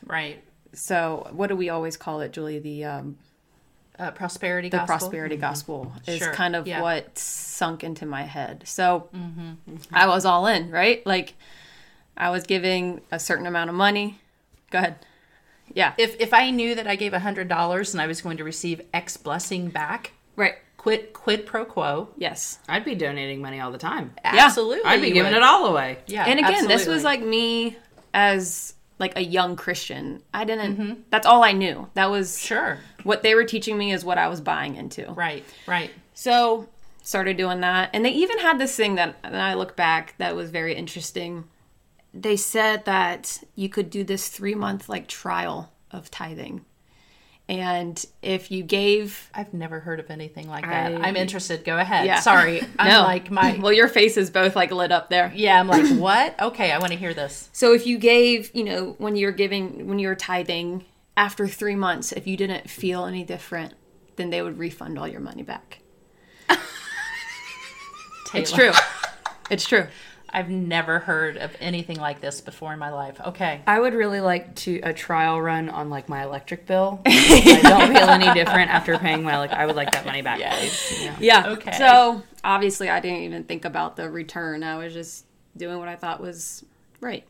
Right. 0.07 0.43
So 0.73 1.29
what 1.33 1.49
do 1.49 1.57
we 1.57 1.69
always 1.69 1.97
call 1.97 2.21
it, 2.21 2.33
Julie? 2.33 2.59
The 2.59 2.85
um, 2.85 3.19
Uh, 3.99 4.11
prosperity 4.11 4.69
the 4.71 4.79
gospel. 4.79 4.99
prosperity 4.99 5.37
gospel 5.37 5.93
is 6.07 6.19
Sure, 6.19 6.33
kind 6.33 6.57
of 6.57 6.67
yeah. 6.67 6.77
Mm-hmm. 6.77 6.83
what 6.83 7.19
sunk 7.19 7.85
into 7.85 8.07
my 8.07 8.23
head. 8.23 8.63
So 8.67 9.09
I 9.93 10.07
was 10.07 10.25
all 10.25 10.47
in, 10.47 10.71
right? 10.71 11.05
Like 11.07 11.35
I 12.17 12.31
was 12.31 12.45
giving 12.45 13.01
a 13.11 13.19
certain 13.19 13.47
amount 13.47 13.69
of 13.71 13.77
money. 13.77 14.19
Go 14.71 14.79
ahead. 14.79 14.97
Yeah. 15.75 15.93
If 15.99 16.19
if 16.21 16.33
I 16.35 16.51
knew 16.51 16.75
that 16.75 16.87
I 16.87 16.97
gave 16.97 17.13
a 17.13 17.19
hundred 17.21 17.49
dollars 17.49 17.93
and 17.95 18.01
I 18.01 18.07
was 18.07 18.21
going 18.23 18.39
to 18.39 18.45
receive 18.45 18.81
X 18.95 19.17
blessing 19.19 19.69
back, 19.69 20.13
Right. 20.37 20.55
quid 20.79 21.13
quid 21.13 21.45
pro 21.47 21.65
quo. 21.67 22.09
Yes. 22.17 22.59
I'd 22.69 22.85
be 22.85 22.95
donating 22.95 23.41
money 23.43 23.61
all 23.61 23.71
the 23.71 23.79
time. 23.79 24.13
Absolutely, 24.25 24.85
I'd 24.91 25.01
be 25.03 25.11
giving 25.13 25.33
would. 25.33 25.37
it 25.39 25.43
all 25.43 25.67
away. 25.67 25.99
Yeah, 26.07 26.25
and 26.27 26.39
again, 26.41 26.67
this 26.67 26.87
was 26.87 27.05
like 27.05 27.21
me 27.23 27.77
as 28.15 28.75
like 29.03 29.19
a 29.19 29.25
young 29.25 29.57
Christian. 29.57 30.23
I 30.33 30.45
didn't. 30.45 30.77
Mm-hmm. 30.79 31.01
That's 31.11 31.27
all 31.27 31.43
I 31.43 31.51
knew. 31.51 31.91
That 31.95 32.09
was 32.09 32.41
sure, 32.41 32.79
what 33.03 33.23
they 33.23 33.35
were 33.35 33.45
teaching 33.45 33.77
me 33.77 33.93
is 33.93 34.05
what 34.05 34.17
I 34.17 34.29
was 34.29 34.41
buying 34.41 34.77
into. 34.77 35.13
right, 35.13 35.45
right. 35.67 35.91
So 36.15 36.69
started 37.03 37.37
doing 37.37 37.61
that, 37.61 37.91
and 37.93 38.05
they 38.05 38.13
even 38.13 38.39
had 38.39 38.61
this 38.61 38.77
thing 38.77 38.95
that, 38.95 39.17
and 39.25 39.37
I 39.37 39.55
look 39.55 39.75
back, 39.75 40.15
that 40.19 40.37
was 40.37 40.51
very 40.51 40.75
interesting. 40.77 41.45
They 42.15 42.37
said 42.37 42.85
that 42.85 43.43
you 43.57 43.69
could 43.69 43.91
do 43.91 44.05
this 44.05 44.29
three 44.29 44.55
month 44.55 44.89
like 44.89 45.09
trial 45.09 45.73
of 45.91 46.09
tithing, 46.11 46.65
and 47.49 48.05
if 48.23 48.51
you 48.51 48.63
gave 48.63 49.31
I've 49.35 49.53
never 49.53 49.81
heard 49.81 50.01
of 50.01 50.11
anything 50.11 50.49
like 50.49 50.65
that. 50.65 50.95
I- 50.95 51.09
I'm 51.09 51.17
interested. 51.17 51.65
Go 51.65 51.79
ahead. 51.79 52.07
Yeah. 52.07 52.21
Sorry, 52.21 52.63
I'm 52.79 52.89
no, 52.89 53.03
like 53.03 53.31
my. 53.31 53.59
well, 53.63 53.73
your 53.73 53.89
face 53.89 54.17
is 54.17 54.31
both 54.31 54.57
like 54.57 54.71
lit 54.71 54.93
up 54.93 55.11
there. 55.11 55.33
Yeah, 55.35 55.59
I'm 55.59 55.69
like, 55.69 55.87
what? 55.99 56.41
Okay, 56.41 56.71
I 56.73 56.79
want 56.79 56.93
to 56.93 56.99
hear 56.99 57.15
this. 57.15 57.49
So 57.53 57.73
if 57.75 57.87
you 57.87 57.99
gave, 57.99 58.51
you 58.55 58.65
know, 58.65 58.95
when 58.99 59.17
you're 59.17 59.33
giving, 59.33 59.87
when 59.87 59.99
you're 59.99 60.15
tithing, 60.15 60.85
after 61.17 61.47
three 61.47 61.77
months, 61.77 62.13
if 62.13 62.27
you 62.27 62.37
didn't 62.37 62.71
feel 62.71 63.05
any 63.05 63.25
different, 63.25 63.75
then 64.17 64.31
they 64.31 64.41
would 64.43 64.59
refund 64.59 64.99
all 64.99 65.09
your 65.09 65.21
money 65.21 65.43
back. 65.43 65.81
It's 68.35 68.51
true. 68.51 68.73
It's 69.51 69.67
true. 69.67 69.87
I've 70.33 70.49
never 70.49 70.99
heard 70.99 71.37
of 71.37 71.55
anything 71.61 71.99
like 71.99 72.21
this 72.21 72.41
before 72.41 72.73
in 72.73 72.79
my 72.79 72.91
life. 72.91 73.21
Okay. 73.21 73.61
I 73.67 73.79
would 73.79 73.93
really 73.93 74.21
like 74.21 74.55
to 74.57 74.81
a 74.83 74.93
trial 74.93 75.41
run 75.41 75.69
on 75.69 75.91
like 75.91 76.09
my 76.09 76.23
electric 76.25 76.67
bill. 76.67 77.03
I 77.07 77.61
don't 77.63 77.95
feel 77.95 78.09
any 78.09 78.33
different 78.33 78.71
after 78.71 78.97
paying 78.99 79.23
my 79.23 79.39
like. 79.39 79.53
I 79.53 79.67
would 79.67 79.77
like 79.77 79.93
that 79.93 80.07
money 80.07 80.23
back, 80.23 80.39
please. 80.39 81.03
Yeah. 81.03 81.17
Yeah. 81.21 81.51
Okay. 81.53 81.73
So 81.73 82.23
obviously, 82.43 82.89
I 82.89 83.01
didn't 83.01 83.23
even 83.23 83.45
think 83.45 83.67
about 83.67 83.97
the 83.97 84.11
return. 84.11 84.63
I 84.63 84.79
was 84.79 84.95
just 84.95 85.27
doing 85.57 85.79
what 85.79 85.89
I 85.89 85.97
thought 85.97 86.21
was 86.21 86.65
right. 87.01 87.27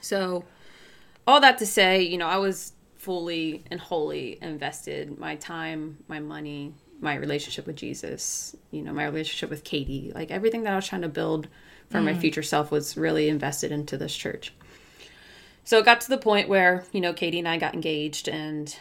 So, 0.00 0.44
all 1.26 1.40
that 1.40 1.58
to 1.58 1.66
say, 1.66 2.02
you 2.02 2.16
know, 2.16 2.26
I 2.26 2.38
was 2.38 2.72
fully 2.96 3.64
and 3.70 3.78
wholly 3.78 4.38
invested 4.40 5.18
my 5.18 5.36
time, 5.36 5.98
my 6.08 6.20
money, 6.20 6.72
my 7.00 7.14
relationship 7.14 7.66
with 7.66 7.76
Jesus, 7.76 8.56
you 8.70 8.82
know, 8.82 8.92
my 8.92 9.04
relationship 9.04 9.50
with 9.50 9.64
Katie, 9.64 10.12
like 10.14 10.30
everything 10.30 10.62
that 10.64 10.72
I 10.72 10.76
was 10.76 10.86
trying 10.86 11.02
to 11.02 11.08
build 11.08 11.48
for 11.90 12.00
my 12.00 12.12
mm. 12.12 12.20
future 12.20 12.42
self 12.42 12.70
was 12.70 12.96
really 12.96 13.28
invested 13.28 13.72
into 13.72 13.98
this 13.98 14.14
church. 14.14 14.54
So 15.64 15.78
it 15.78 15.84
got 15.84 16.00
to 16.02 16.08
the 16.08 16.18
point 16.18 16.48
where, 16.48 16.84
you 16.92 17.00
know, 17.00 17.12
Katie 17.12 17.38
and 17.38 17.48
I 17.48 17.58
got 17.58 17.74
engaged 17.74 18.28
and 18.28 18.74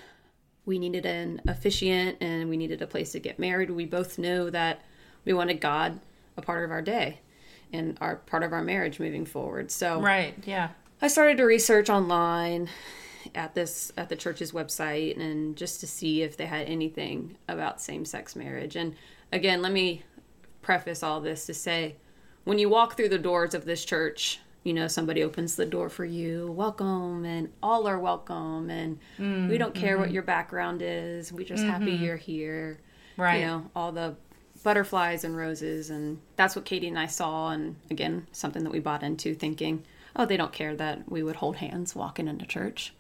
we 0.66 0.80
needed 0.80 1.06
an 1.06 1.42
officiant 1.48 2.18
and 2.22 2.50
we 2.50 2.58
needed 2.58 2.82
a 2.82 2.88
place 2.88 3.12
to 3.14 3.20
get 3.20 3.40
married. 3.40 3.70
We 3.72 3.86
both 3.86 4.18
knew 4.18 4.50
that 4.52 4.82
we 5.26 5.34
wanted 5.34 5.60
God 5.60 6.00
a 6.38 6.42
part 6.42 6.64
of 6.64 6.72
our 6.72 6.82
day 6.82 7.20
and 7.74 7.98
our 8.00 8.16
part 8.16 8.44
of 8.44 8.54
our 8.54 8.64
marriage 8.64 9.00
moving 9.00 9.26
forward. 9.26 9.72
So 9.72 10.00
Right. 10.00 10.36
Yeah. 10.46 10.70
I 11.02 11.08
started 11.08 11.38
to 11.38 11.44
research 11.44 11.90
online 11.90 12.70
at 13.36 13.54
this 13.54 13.92
at 13.98 14.10
the 14.10 14.16
church's 14.16 14.52
website 14.52 15.20
and 15.20 15.56
just 15.56 15.80
to 15.82 15.88
see 15.88 16.22
if 16.22 16.38
they 16.38 16.46
had 16.46 16.68
anything 16.68 17.38
about 17.48 17.82
same-sex 17.82 18.36
marriage. 18.36 18.76
And 18.76 18.96
again, 19.32 19.62
let 19.62 19.72
me 19.72 20.04
preface 20.62 21.04
all 21.04 21.22
this 21.22 21.46
to 21.46 21.54
say 21.54 21.96
when 22.44 22.60
you 22.60 22.70
walk 22.70 22.96
through 22.96 23.10
the 23.10 23.20
doors 23.20 23.54
of 23.54 23.66
this 23.66 23.86
church, 23.86 24.40
you 24.64 24.74
know, 24.74 24.88
somebody 24.88 25.24
opens 25.24 25.56
the 25.56 25.66
door 25.66 25.90
for 25.90 26.06
you, 26.06 26.52
welcome, 26.52 27.26
and 27.26 27.50
all 27.64 27.88
are 27.88 28.00
welcome, 28.00 28.70
and 28.70 29.00
we 29.50 29.58
don't 29.58 29.74
care 29.74 29.98
what 29.98 30.08
mm-hmm. 30.08 30.16
your 30.16 30.24
background 30.24 30.82
is, 30.84 31.32
we're 31.32 31.48
just 31.48 31.64
happy 31.64 31.94
mm-hmm. 31.94 32.04
you're 32.04 32.18
here. 32.18 32.80
Right. 33.18 33.40
You 33.40 33.46
know, 33.46 33.72
all 33.76 33.92
the 33.92 34.16
butterflies 34.64 35.24
and 35.24 35.36
roses, 35.36 35.90
and 35.90 36.20
that's 36.36 36.56
what 36.56 36.66
Katie 36.66 36.88
and 36.88 37.00
I 37.00 37.06
saw, 37.06 37.50
and 37.50 37.76
again, 37.90 38.28
something 38.32 38.64
that 38.64 38.72
we 38.72 38.80
bought 38.80 39.04
into, 39.04 39.34
thinking, 39.34 39.84
oh, 40.16 40.26
they 40.26 40.38
don't 40.38 40.54
care 40.54 40.76
that 40.76 41.10
we 41.10 41.24
would 41.24 41.38
hold 41.38 41.58
hands 41.58 41.96
walking 41.96 42.28
into 42.28 42.46
church. 42.46 42.94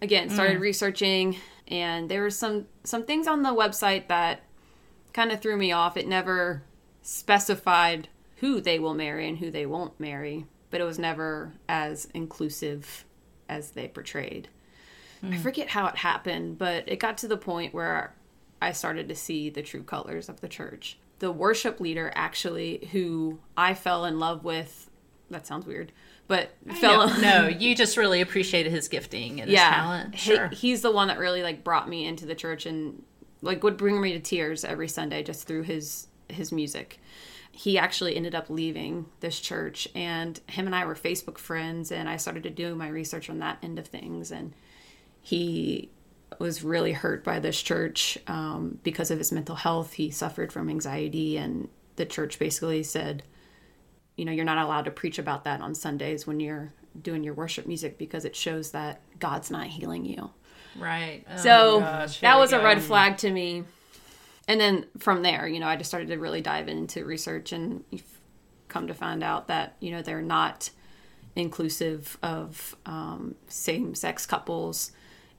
Again, 0.00 0.30
started 0.30 0.58
mm. 0.58 0.62
researching, 0.62 1.36
and 1.68 2.08
there 2.08 2.22
were 2.22 2.30
some 2.30 2.66
some 2.82 3.04
things 3.04 3.28
on 3.28 3.42
the 3.42 3.50
website 3.50 4.08
that 4.08 4.40
kind 5.12 5.30
of 5.30 5.40
threw 5.40 5.56
me 5.56 5.70
off. 5.70 5.96
It 5.96 6.08
never 6.08 6.62
specified 7.02 8.08
who 8.42 8.60
they 8.60 8.80
will 8.80 8.92
marry 8.92 9.28
and 9.28 9.38
who 9.38 9.52
they 9.52 9.64
won't 9.64 9.98
marry, 10.00 10.44
but 10.68 10.80
it 10.80 10.84
was 10.84 10.98
never 10.98 11.52
as 11.68 12.08
inclusive 12.12 13.04
as 13.48 13.70
they 13.70 13.86
portrayed. 13.86 14.48
I 15.22 15.26
hmm. 15.26 15.36
forget 15.36 15.68
how 15.68 15.86
it 15.86 15.94
happened, 15.94 16.58
but 16.58 16.82
it 16.88 16.98
got 16.98 17.18
to 17.18 17.28
the 17.28 17.36
point 17.36 17.72
where 17.72 18.12
I 18.60 18.72
started 18.72 19.08
to 19.08 19.14
see 19.14 19.48
the 19.48 19.62
true 19.62 19.84
colors 19.84 20.28
of 20.28 20.40
the 20.40 20.48
church. 20.48 20.98
The 21.20 21.30
worship 21.30 21.78
leader, 21.78 22.10
actually, 22.16 22.88
who 22.90 23.38
I 23.56 23.74
fell 23.74 24.04
in 24.04 24.18
love 24.18 24.42
with, 24.42 24.90
that 25.30 25.46
sounds 25.46 25.64
weird, 25.64 25.92
but 26.26 26.50
fell 26.80 27.06
No, 27.06 27.20
no, 27.20 27.46
you 27.58 27.76
just 27.76 27.96
really 27.96 28.20
appreciated 28.20 28.72
his 28.72 28.88
gifting 28.88 29.40
and 29.40 29.48
his 29.48 29.54
yeah, 29.54 29.70
talent. 29.70 30.14
he- 30.16 30.34
Sure. 30.34 30.48
he's 30.48 30.82
the 30.82 30.90
one 30.90 31.06
that 31.06 31.18
really 31.20 31.44
like 31.44 31.62
brought 31.62 31.88
me 31.88 32.06
into 32.06 32.26
the 32.26 32.34
church 32.34 32.66
and 32.66 33.04
like 33.40 33.62
would 33.62 33.76
bring 33.76 34.00
me 34.00 34.14
to 34.14 34.20
tears 34.20 34.64
every 34.64 34.88
Sunday 34.88 35.22
just 35.22 35.46
through 35.46 35.62
his 35.62 36.08
his 36.28 36.50
music. 36.50 36.98
He 37.52 37.78
actually 37.78 38.16
ended 38.16 38.34
up 38.34 38.48
leaving 38.48 39.06
this 39.20 39.38
church, 39.38 39.86
and 39.94 40.40
him 40.46 40.66
and 40.66 40.74
I 40.74 40.86
were 40.86 40.94
Facebook 40.94 41.38
friends, 41.38 41.92
and 41.92 42.08
I 42.08 42.16
started 42.16 42.42
to 42.44 42.50
do 42.50 42.74
my 42.74 42.88
research 42.88 43.28
on 43.28 43.38
that 43.40 43.58
end 43.62 43.78
of 43.78 43.86
things, 43.86 44.32
and 44.32 44.54
he 45.20 45.90
was 46.38 46.64
really 46.64 46.92
hurt 46.92 47.22
by 47.22 47.38
this 47.38 47.60
church 47.60 48.18
um, 48.26 48.78
because 48.82 49.10
of 49.10 49.18
his 49.18 49.30
mental 49.32 49.54
health. 49.54 49.92
He 49.92 50.10
suffered 50.10 50.50
from 50.52 50.70
anxiety, 50.70 51.36
and 51.36 51.68
the 51.96 52.06
church 52.06 52.38
basically 52.38 52.82
said, 52.82 53.22
you 54.16 54.24
know, 54.24 54.32
you're 54.32 54.44
not 54.44 54.58
allowed 54.58 54.86
to 54.86 54.90
preach 54.90 55.18
about 55.18 55.44
that 55.44 55.60
on 55.60 55.74
Sundays 55.74 56.26
when 56.26 56.40
you're 56.40 56.72
doing 57.00 57.22
your 57.24 57.34
worship 57.34 57.66
music 57.66 57.98
because 57.98 58.24
it 58.24 58.36
shows 58.36 58.70
that 58.72 59.00
God's 59.18 59.50
not 59.50 59.66
healing 59.66 60.04
you. 60.04 60.30
Right. 60.78 61.24
Oh, 61.30 61.36
So 61.36 61.80
gosh, 61.80 62.20
that 62.20 62.38
was 62.38 62.52
a 62.52 62.62
red 62.62 62.82
flag 62.82 63.18
to 63.18 63.30
me. 63.30 63.64
And 64.48 64.60
then 64.60 64.86
from 64.98 65.22
there, 65.22 65.46
you 65.46 65.60
know, 65.60 65.66
I 65.66 65.76
just 65.76 65.90
started 65.90 66.08
to 66.08 66.18
really 66.18 66.40
dive 66.40 66.68
into 66.68 67.04
research 67.04 67.52
and 67.52 67.84
come 68.68 68.88
to 68.88 68.94
find 68.94 69.22
out 69.22 69.48
that, 69.48 69.76
you 69.80 69.90
know, 69.90 70.02
they're 70.02 70.22
not 70.22 70.70
inclusive 71.36 72.18
of 72.22 72.76
um, 72.86 73.34
same 73.48 73.94
sex 73.94 74.26
couples. 74.26 74.92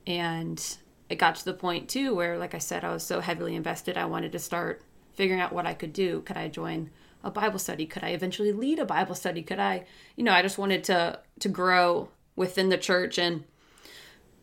And 0.07 0.77
it 1.09 1.15
got 1.15 1.35
to 1.35 1.45
the 1.45 1.53
point 1.53 1.89
too 1.89 2.15
where, 2.15 2.37
like 2.37 2.55
I 2.55 2.59
said, 2.59 2.83
I 2.83 2.93
was 2.93 3.03
so 3.03 3.19
heavily 3.19 3.55
invested, 3.55 3.97
I 3.97 4.05
wanted 4.05 4.31
to 4.31 4.39
start 4.39 4.83
figuring 5.13 5.41
out 5.41 5.53
what 5.53 5.65
I 5.65 5.73
could 5.73 5.93
do. 5.93 6.21
Could 6.21 6.37
I 6.37 6.47
join 6.47 6.89
a 7.23 7.31
Bible 7.31 7.59
study? 7.59 7.85
Could 7.85 8.03
I 8.03 8.09
eventually 8.09 8.51
lead 8.51 8.79
a 8.79 8.85
Bible 8.85 9.15
study? 9.15 9.43
Could 9.43 9.59
I, 9.59 9.85
you 10.15 10.23
know, 10.23 10.33
I 10.33 10.41
just 10.41 10.57
wanted 10.57 10.83
to 10.85 11.19
to 11.39 11.49
grow 11.49 12.09
within 12.35 12.69
the 12.69 12.77
church 12.77 13.17
and 13.19 13.43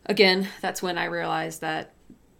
again, 0.05 0.47
that's 0.61 0.81
when 0.81 0.97
I 0.97 1.05
realized 1.05 1.61
that 1.61 1.93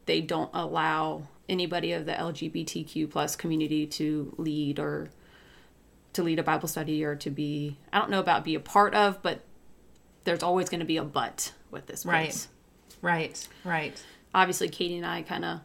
they 0.05 0.21
don't 0.21 0.49
allow 0.53 1.27
anybody 1.51 1.91
of 1.91 2.05
the 2.05 2.13
LGBTQ 2.13 3.11
plus 3.11 3.35
community 3.35 3.85
to 3.85 4.33
lead 4.37 4.79
or 4.79 5.09
to 6.13 6.23
lead 6.23 6.39
a 6.39 6.43
Bible 6.43 6.67
study 6.67 7.03
or 7.03 7.15
to 7.15 7.29
be 7.29 7.77
I 7.93 7.99
don't 7.99 8.09
know 8.09 8.19
about 8.19 8.43
be 8.43 8.55
a 8.55 8.59
part 8.59 8.95
of, 8.95 9.21
but 9.21 9.41
there's 10.23 10.41
always 10.41 10.69
going 10.69 10.79
to 10.79 10.85
be 10.85 10.97
a 10.97 11.03
but 11.03 11.51
with 11.69 11.85
this 11.85 12.03
place. 12.03 12.47
Right. 13.01 13.47
Right. 13.63 13.71
Right. 13.71 14.03
Obviously, 14.33 14.69
Katie 14.69 14.97
and 14.97 15.05
I 15.05 15.21
kind 15.23 15.43
of 15.43 15.59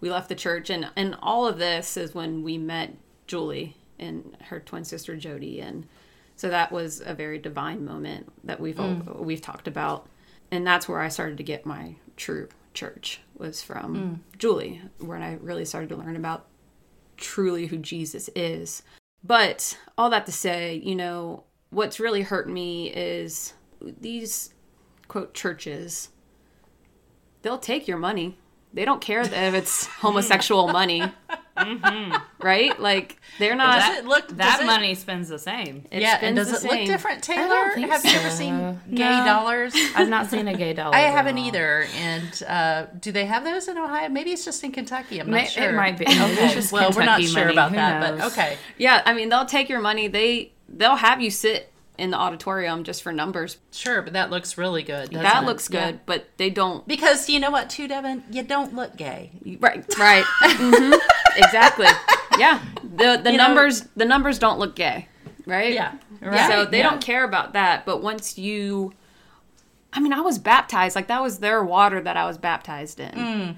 we 0.00 0.10
left 0.10 0.28
the 0.28 0.34
church, 0.34 0.70
and 0.70 0.88
and 0.96 1.16
all 1.20 1.46
of 1.46 1.58
this 1.58 1.96
is 1.96 2.14
when 2.14 2.42
we 2.42 2.56
met 2.56 2.94
Julie 3.26 3.76
and 3.98 4.36
her 4.42 4.60
twin 4.60 4.84
sister 4.84 5.16
Jody, 5.16 5.60
and 5.60 5.86
so 6.36 6.48
that 6.48 6.70
was 6.70 7.02
a 7.04 7.14
very 7.14 7.38
divine 7.38 7.84
moment 7.84 8.30
that 8.44 8.60
we've 8.60 8.76
mm. 8.76 9.18
we've 9.18 9.40
talked 9.40 9.66
about, 9.66 10.08
and 10.50 10.66
that's 10.66 10.88
where 10.88 11.00
I 11.00 11.08
started 11.08 11.38
to 11.38 11.42
get 11.42 11.66
my 11.66 11.96
true 12.16 12.48
church 12.74 13.20
was 13.36 13.62
from 13.62 13.94
hmm. 13.94 14.38
Julie, 14.38 14.82
when 14.98 15.22
I 15.22 15.34
really 15.34 15.64
started 15.64 15.88
to 15.90 15.96
learn 15.96 16.16
about 16.16 16.46
truly 17.16 17.66
who 17.66 17.78
Jesus 17.78 18.28
is. 18.34 18.82
But 19.22 19.78
all 19.96 20.10
that 20.10 20.26
to 20.26 20.32
say, 20.32 20.80
you 20.84 20.94
know, 20.94 21.44
what's 21.70 22.00
really 22.00 22.22
hurt 22.22 22.48
me 22.48 22.90
is 22.90 23.54
these 23.80 24.54
quote 25.08 25.34
churches. 25.34 26.10
They'll 27.42 27.58
take 27.58 27.88
your 27.88 27.98
money. 27.98 28.38
They 28.74 28.84
don't 28.84 29.00
care 29.00 29.20
if 29.20 29.32
it's 29.32 29.86
homosexual 29.86 30.66
money. 30.68 31.02
Right? 32.40 32.78
Like 32.78 33.20
they're 33.38 33.54
not 33.54 33.78
Does 33.80 33.98
it 33.98 34.04
look 34.04 34.28
That 34.36 34.60
it- 34.62 34.66
money 34.66 34.94
spends 34.94 35.28
the 35.28 35.38
same. 35.38 35.86
it 35.90 36.02
yeah, 36.02 36.16
spends 36.18 36.22
and 36.26 36.36
does 36.36 36.62
the 36.62 36.68
it 36.68 36.70
look 36.78 36.86
different, 36.86 37.22
Taylor? 37.22 37.48
don't 37.48 37.74
think 37.74 37.90
Have 37.90 38.04
you 38.04 38.10
ever 38.12 38.30
seen 38.30 38.80
gay 38.92 39.18
No. 39.18 39.24
dollars? 39.24 39.74
I've 39.94 40.08
not 40.08 40.28
seen 40.28 40.48
a 40.48 40.54
gay 40.56 40.72
dollar. 40.74 40.94
I 40.94 41.00
haven't 41.02 41.38
all. 41.38 41.46
either. 41.46 41.86
And 41.96 42.42
uh, 42.48 42.86
do 42.98 43.12
they 43.12 43.24
have 43.26 43.44
those 43.44 43.68
in 43.68 43.78
Ohio? 43.78 44.08
Maybe 44.08 44.32
it's 44.32 44.44
just 44.44 44.62
in 44.64 44.72
Kentucky. 44.72 45.20
I'm 45.20 45.30
not 45.30 45.36
May- 45.42 45.46
sure. 45.46 45.70
It 45.70 45.74
might 45.76 45.96
be. 45.96 46.04
Maybe 46.06 46.20
Okay. 46.20 46.44
it's 46.46 46.54
just 46.54 46.72
well, 46.72 46.90
we're 46.94 47.04
not 47.04 47.22
sure 47.22 47.42
money. 47.44 47.52
about 47.54 47.70
Who 47.70 47.76
that, 47.76 48.16
but 48.18 48.32
okay. 48.32 48.58
Yeah, 48.76 49.02
I 49.06 49.14
mean 49.14 49.28
they'll 49.28 49.46
take 49.46 49.68
your 49.68 49.80
money. 49.80 50.08
They 50.08 50.52
they'll 50.68 50.96
have 50.96 51.20
you 51.22 51.30
sit 51.30 51.72
in 51.96 52.10
the 52.10 52.16
auditorium 52.16 52.82
just 52.84 53.02
for 53.02 53.12
numbers. 53.12 53.58
Sure, 53.72 54.02
but 54.02 54.12
that 54.14 54.30
looks 54.30 54.58
really 54.58 54.82
good. 54.82 55.10
that 55.12 55.42
it? 55.42 55.46
looks 55.46 55.68
good, 55.68 55.94
Yeah. 55.94 56.00
but 56.06 56.26
they 56.38 56.50
don't. 56.50 56.86
Because 56.88 57.28
you 57.30 57.38
know 57.38 57.50
what, 57.50 57.70
too, 57.70 57.86
Devin? 57.86 58.24
You 58.30 58.42
don't 58.42 58.74
look 58.74 58.96
gay. 58.96 59.30
Right, 59.60 59.84
right, 59.98 60.24
hmm 60.42 60.92
exactly. 61.36 61.86
Yeah, 62.38 62.60
the 62.82 63.20
the 63.22 63.30
You 63.32 63.38
know- 63.38 63.46
numbers 63.46 63.82
the 63.96 64.04
numbers 64.04 64.38
don't 64.40 64.58
look 64.58 64.74
gay, 64.74 65.06
right? 65.46 65.72
Yeah, 65.72 65.92
So 66.48 66.64
they 66.64 66.78
yeah. 66.78 66.90
don't 66.90 67.00
care 67.00 67.22
about 67.24 67.52
that. 67.52 67.86
But 67.86 68.02
once 68.02 68.36
you, 68.38 68.92
I 69.92 70.00
mean, 70.00 70.12
I 70.12 70.20
was 70.20 70.38
baptized 70.40 70.96
like 70.96 71.06
that 71.08 71.22
was 71.22 71.38
their 71.38 71.62
water 71.62 72.00
that 72.00 72.16
I 72.16 72.26
was 72.26 72.38
baptized 72.38 72.98
in, 72.98 73.12
Mm. 73.12 73.56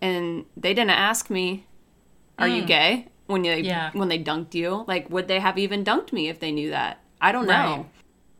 and 0.00 0.44
they 0.56 0.72
didn't 0.72 0.90
ask 0.90 1.30
me, 1.30 1.66
"Are 2.38 2.46
you 2.48 2.62
gay?" 2.62 3.08
When 3.26 3.42
they 3.42 3.60
Mm. 3.60 3.64
Yeah. 3.64 3.90
when 3.92 4.08
they 4.08 4.22
dunked 4.22 4.54
you, 4.54 4.84
like 4.86 5.10
would 5.10 5.26
they 5.26 5.40
have 5.40 5.58
even 5.58 5.82
dunked 5.84 6.12
me 6.12 6.28
if 6.28 6.38
they 6.38 6.52
knew 6.52 6.70
that? 6.70 7.00
I 7.20 7.32
don't 7.32 7.46
know. 7.46 7.52
Right. 7.52 7.86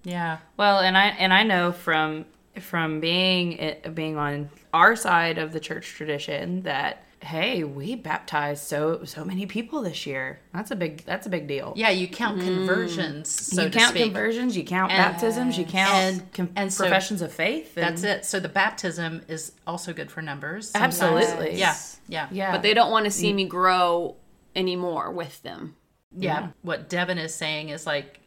Yeah. 0.04 0.38
Well, 0.56 0.78
and 0.80 0.96
I 0.96 1.06
and 1.08 1.32
I 1.32 1.42
know 1.42 1.72
from 1.72 2.26
from 2.60 3.00
being 3.00 3.52
it, 3.52 3.94
being 3.94 4.16
on 4.16 4.50
our 4.72 4.96
side 4.96 5.38
of 5.38 5.52
the 5.52 5.60
church 5.60 5.94
tradition 5.94 6.62
that 6.62 7.02
hey, 7.22 7.64
we 7.64 7.96
baptized 7.96 8.62
so 8.62 9.02
so 9.04 9.24
many 9.24 9.46
people 9.46 9.82
this 9.82 10.06
year. 10.06 10.38
That's 10.54 10.70
a 10.70 10.76
big 10.76 11.04
that's 11.04 11.26
a 11.26 11.30
big 11.30 11.48
deal. 11.48 11.72
Yeah, 11.76 11.90
you 11.90 12.06
count 12.06 12.38
mm-hmm. 12.38 12.46
conversions, 12.46 13.28
so 13.30 13.62
you 13.62 13.70
to 13.70 13.78
count 13.78 13.90
speak. 13.90 14.04
conversions, 14.04 14.56
you 14.56 14.64
count 14.64 14.92
And- 14.92 14.98
baptisms, 14.98 15.58
you 15.58 15.64
count 15.64 15.94
and- 15.94 16.32
com- 16.32 16.50
and 16.54 16.72
so- 16.72 16.84
professions 16.84 17.22
of 17.22 17.32
faith. 17.32 17.76
and- 17.76 17.84
That's 17.84 18.02
it. 18.04 18.24
So 18.24 18.38
the 18.38 18.48
baptism 18.48 19.22
is 19.28 19.52
also 19.66 19.92
good 19.92 20.10
for 20.10 20.22
numbers. 20.22 20.70
sometimes. 20.70 21.02
Absolutely. 21.02 21.58
Yeah. 21.58 21.74
Yeah. 22.08 22.28
Yeah, 22.30 22.52
But 22.52 22.62
they 22.62 22.74
don't 22.74 22.92
want 22.92 23.06
to 23.06 23.10
see 23.10 23.32
mm. 23.32 23.36
me 23.36 23.44
grow 23.46 24.14
anymore 24.54 25.10
with 25.10 25.42
them. 25.42 25.74
Yeah. 26.16 26.48
What 26.62 26.88
Devin 26.88 27.18
is 27.18 27.34
saying 27.34 27.70
is 27.70 27.86
like, 27.86 28.20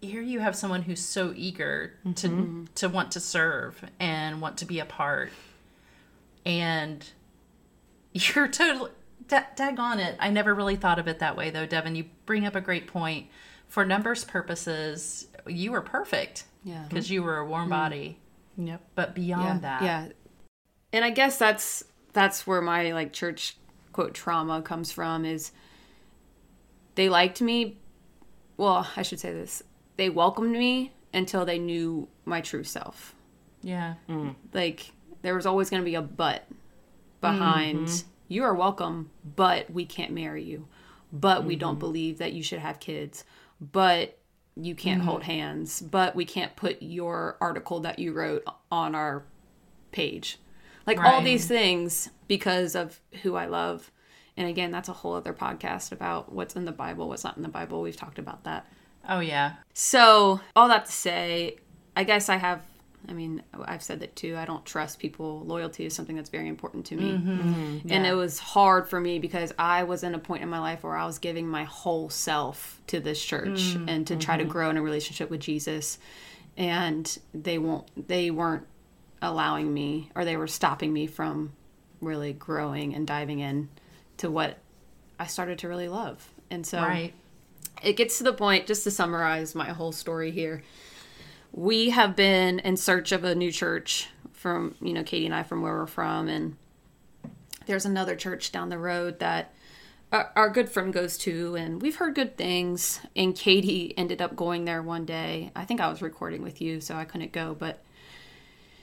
here 0.00 0.22
you 0.22 0.40
have 0.40 0.54
someone 0.54 0.82
who's 0.82 1.00
so 1.00 1.32
eager 1.34 1.94
to 2.16 2.28
mm-hmm. 2.28 2.64
to 2.76 2.88
want 2.88 3.12
to 3.12 3.20
serve 3.20 3.82
and 3.98 4.40
want 4.40 4.58
to 4.58 4.64
be 4.64 4.78
a 4.78 4.84
part, 4.84 5.30
and 6.44 7.04
you're 8.12 8.48
totally 8.48 8.90
da- 9.28 9.44
on 9.78 9.98
it. 9.98 10.16
I 10.18 10.30
never 10.30 10.54
really 10.54 10.76
thought 10.76 10.98
of 10.98 11.08
it 11.08 11.18
that 11.20 11.36
way 11.36 11.50
though, 11.50 11.66
Devin. 11.66 11.94
You 11.94 12.04
bring 12.24 12.46
up 12.46 12.54
a 12.54 12.60
great 12.60 12.86
point. 12.86 13.28
For 13.68 13.84
numbers 13.84 14.24
purposes, 14.24 15.26
you 15.46 15.72
were 15.72 15.80
perfect. 15.80 16.44
Yeah. 16.62 16.84
Because 16.88 17.10
you 17.10 17.22
were 17.22 17.38
a 17.38 17.46
warm 17.46 17.66
mm. 17.66 17.70
body. 17.70 18.18
Yep. 18.56 18.80
But 18.94 19.14
beyond 19.14 19.62
yeah, 19.62 19.78
that, 19.78 19.82
Yeah. 19.82 20.08
And 20.92 21.04
I 21.04 21.10
guess 21.10 21.36
that's 21.36 21.84
that's 22.12 22.46
where 22.46 22.62
my 22.62 22.92
like 22.92 23.12
church 23.12 23.56
quote 23.92 24.14
trauma 24.14 24.62
comes 24.62 24.92
from 24.92 25.24
is 25.24 25.52
they 26.94 27.08
liked 27.08 27.40
me 27.40 27.78
well, 28.56 28.88
I 28.96 29.02
should 29.02 29.20
say 29.20 29.32
this. 29.32 29.62
They 29.96 30.10
welcomed 30.10 30.52
me 30.52 30.92
until 31.12 31.44
they 31.44 31.58
knew 31.58 32.08
my 32.24 32.40
true 32.40 32.64
self. 32.64 33.14
yeah, 33.62 33.94
mm. 34.08 34.34
Like 34.52 34.92
there 35.22 35.34
was 35.34 35.46
always 35.46 35.70
going 35.70 35.82
to 35.82 35.84
be 35.84 35.94
a 35.94 36.02
but 36.02 36.46
behind 37.20 37.88
mm-hmm. 37.88 38.08
you 38.28 38.44
are 38.44 38.54
welcome, 38.54 39.10
but 39.24 39.70
we 39.70 39.84
can't 39.84 40.12
marry 40.12 40.44
you. 40.44 40.68
But 41.12 41.44
we 41.44 41.56
don't 41.56 41.72
mm-hmm. 41.72 41.80
believe 41.80 42.18
that 42.18 42.32
you 42.32 42.42
should 42.42 42.58
have 42.58 42.80
kids. 42.80 43.24
But 43.60 44.18
you 44.54 44.74
can't 44.74 45.02
hold 45.02 45.22
mm-hmm. 45.22 45.30
hands. 45.30 45.80
But 45.80 46.14
we 46.14 46.24
can't 46.24 46.54
put 46.56 46.82
your 46.82 47.36
article 47.40 47.80
that 47.80 47.98
you 47.98 48.12
wrote 48.12 48.44
on 48.70 48.94
our 48.94 49.24
page. 49.92 50.38
Like 50.86 51.00
all 51.00 51.20
these 51.20 51.48
things 51.48 52.10
because 52.28 52.76
of 52.76 53.00
who 53.22 53.34
I 53.34 53.46
love. 53.46 53.90
And 54.36 54.46
again, 54.48 54.70
that's 54.70 54.88
a 54.88 54.92
whole 54.92 55.14
other 55.14 55.32
podcast 55.32 55.90
about 55.90 56.32
what's 56.32 56.54
in 56.54 56.64
the 56.64 56.72
Bible, 56.72 57.08
what's 57.08 57.24
not 57.24 57.36
in 57.36 57.42
the 57.42 57.48
Bible. 57.48 57.82
We've 57.82 57.96
talked 57.96 58.18
about 58.18 58.44
that. 58.44 58.70
Oh 59.08 59.20
yeah, 59.20 59.54
So, 59.74 60.40
all 60.54 60.68
that 60.68 60.86
to 60.86 60.92
say, 60.92 61.56
I 61.96 62.04
guess 62.04 62.28
I 62.28 62.36
have, 62.36 62.62
I 63.08 63.12
mean, 63.12 63.42
I've 63.64 63.82
said 63.82 64.00
that 64.00 64.16
too. 64.16 64.36
I 64.36 64.44
don't 64.44 64.64
trust 64.64 64.98
people. 64.98 65.40
Loyalty 65.40 65.86
is 65.86 65.94
something 65.94 66.16
that's 66.16 66.30
very 66.30 66.48
important 66.48 66.86
to 66.86 66.96
me. 66.96 67.12
Mm-hmm. 67.12 67.30
Mm-hmm. 67.30 67.92
And 67.92 68.06
it 68.06 68.14
was 68.14 68.38
hard 68.38 68.88
for 68.88 69.00
me 69.00 69.18
because 69.18 69.52
I 69.58 69.84
was 69.84 70.02
in 70.02 70.14
a 70.14 70.18
point 70.18 70.42
in 70.42 70.48
my 70.48 70.58
life 70.58 70.82
where 70.82 70.96
I 70.96 71.06
was 71.06 71.18
giving 71.18 71.46
my 71.46 71.64
whole 71.64 72.10
self 72.10 72.80
to 72.88 73.00
this 73.00 73.22
church 73.22 73.74
mm. 73.74 73.84
and 73.88 74.06
to 74.08 74.16
try 74.16 74.36
to 74.36 74.42
mm-hmm. 74.42 74.52
grow 74.52 74.70
in 74.70 74.76
a 74.76 74.82
relationship 74.82 75.30
with 75.30 75.40
Jesus. 75.40 75.98
And 76.56 77.18
they 77.32 77.58
won't, 77.58 77.88
they 78.08 78.30
weren't 78.30 78.66
allowing 79.22 79.72
me 79.72 80.10
or 80.14 80.24
they 80.24 80.36
were 80.36 80.48
stopping 80.48 80.92
me 80.92 81.06
from 81.06 81.52
really 82.00 82.32
growing 82.32 82.94
and 82.94 83.06
diving 83.06 83.40
in 83.40 83.68
to 84.18 84.30
what 84.30 84.58
I 85.18 85.26
started 85.26 85.58
to 85.60 85.68
really 85.68 85.88
love. 85.88 86.26
And 86.50 86.66
so, 86.66 86.78
right. 86.78 87.12
It 87.86 87.96
gets 87.96 88.18
to 88.18 88.24
the 88.24 88.32
point 88.32 88.66
just 88.66 88.82
to 88.82 88.90
summarize 88.90 89.54
my 89.54 89.68
whole 89.68 89.92
story 89.92 90.32
here 90.32 90.62
we 91.52 91.90
have 91.90 92.16
been 92.16 92.58
in 92.58 92.76
search 92.76 93.12
of 93.12 93.22
a 93.22 93.34
new 93.34 93.52
church 93.52 94.08
from 94.32 94.74
you 94.82 94.92
know 94.92 95.04
katie 95.04 95.24
and 95.24 95.34
i 95.34 95.42
from 95.42 95.62
where 95.62 95.74
we're 95.74 95.86
from 95.86 96.28
and 96.28 96.56
there's 97.66 97.86
another 97.86 98.16
church 98.16 98.52
down 98.52 98.68
the 98.68 98.78
road 98.78 99.20
that 99.20 99.54
our, 100.12 100.32
our 100.36 100.50
good 100.50 100.68
friend 100.68 100.92
goes 100.92 101.16
to 101.16 101.54
and 101.54 101.80
we've 101.80 101.96
heard 101.96 102.14
good 102.14 102.36
things 102.36 103.00
and 103.14 103.36
katie 103.36 103.96
ended 103.96 104.20
up 104.20 104.36
going 104.36 104.64
there 104.64 104.82
one 104.82 105.04
day. 105.04 105.52
I 105.54 105.64
think 105.64 105.80
i 105.80 105.88
was 105.88 106.02
recording 106.02 106.42
with 106.42 106.60
you 106.60 106.80
so 106.80 106.96
i 106.96 107.04
couldn't 107.04 107.32
go 107.32 107.54
but 107.56 107.84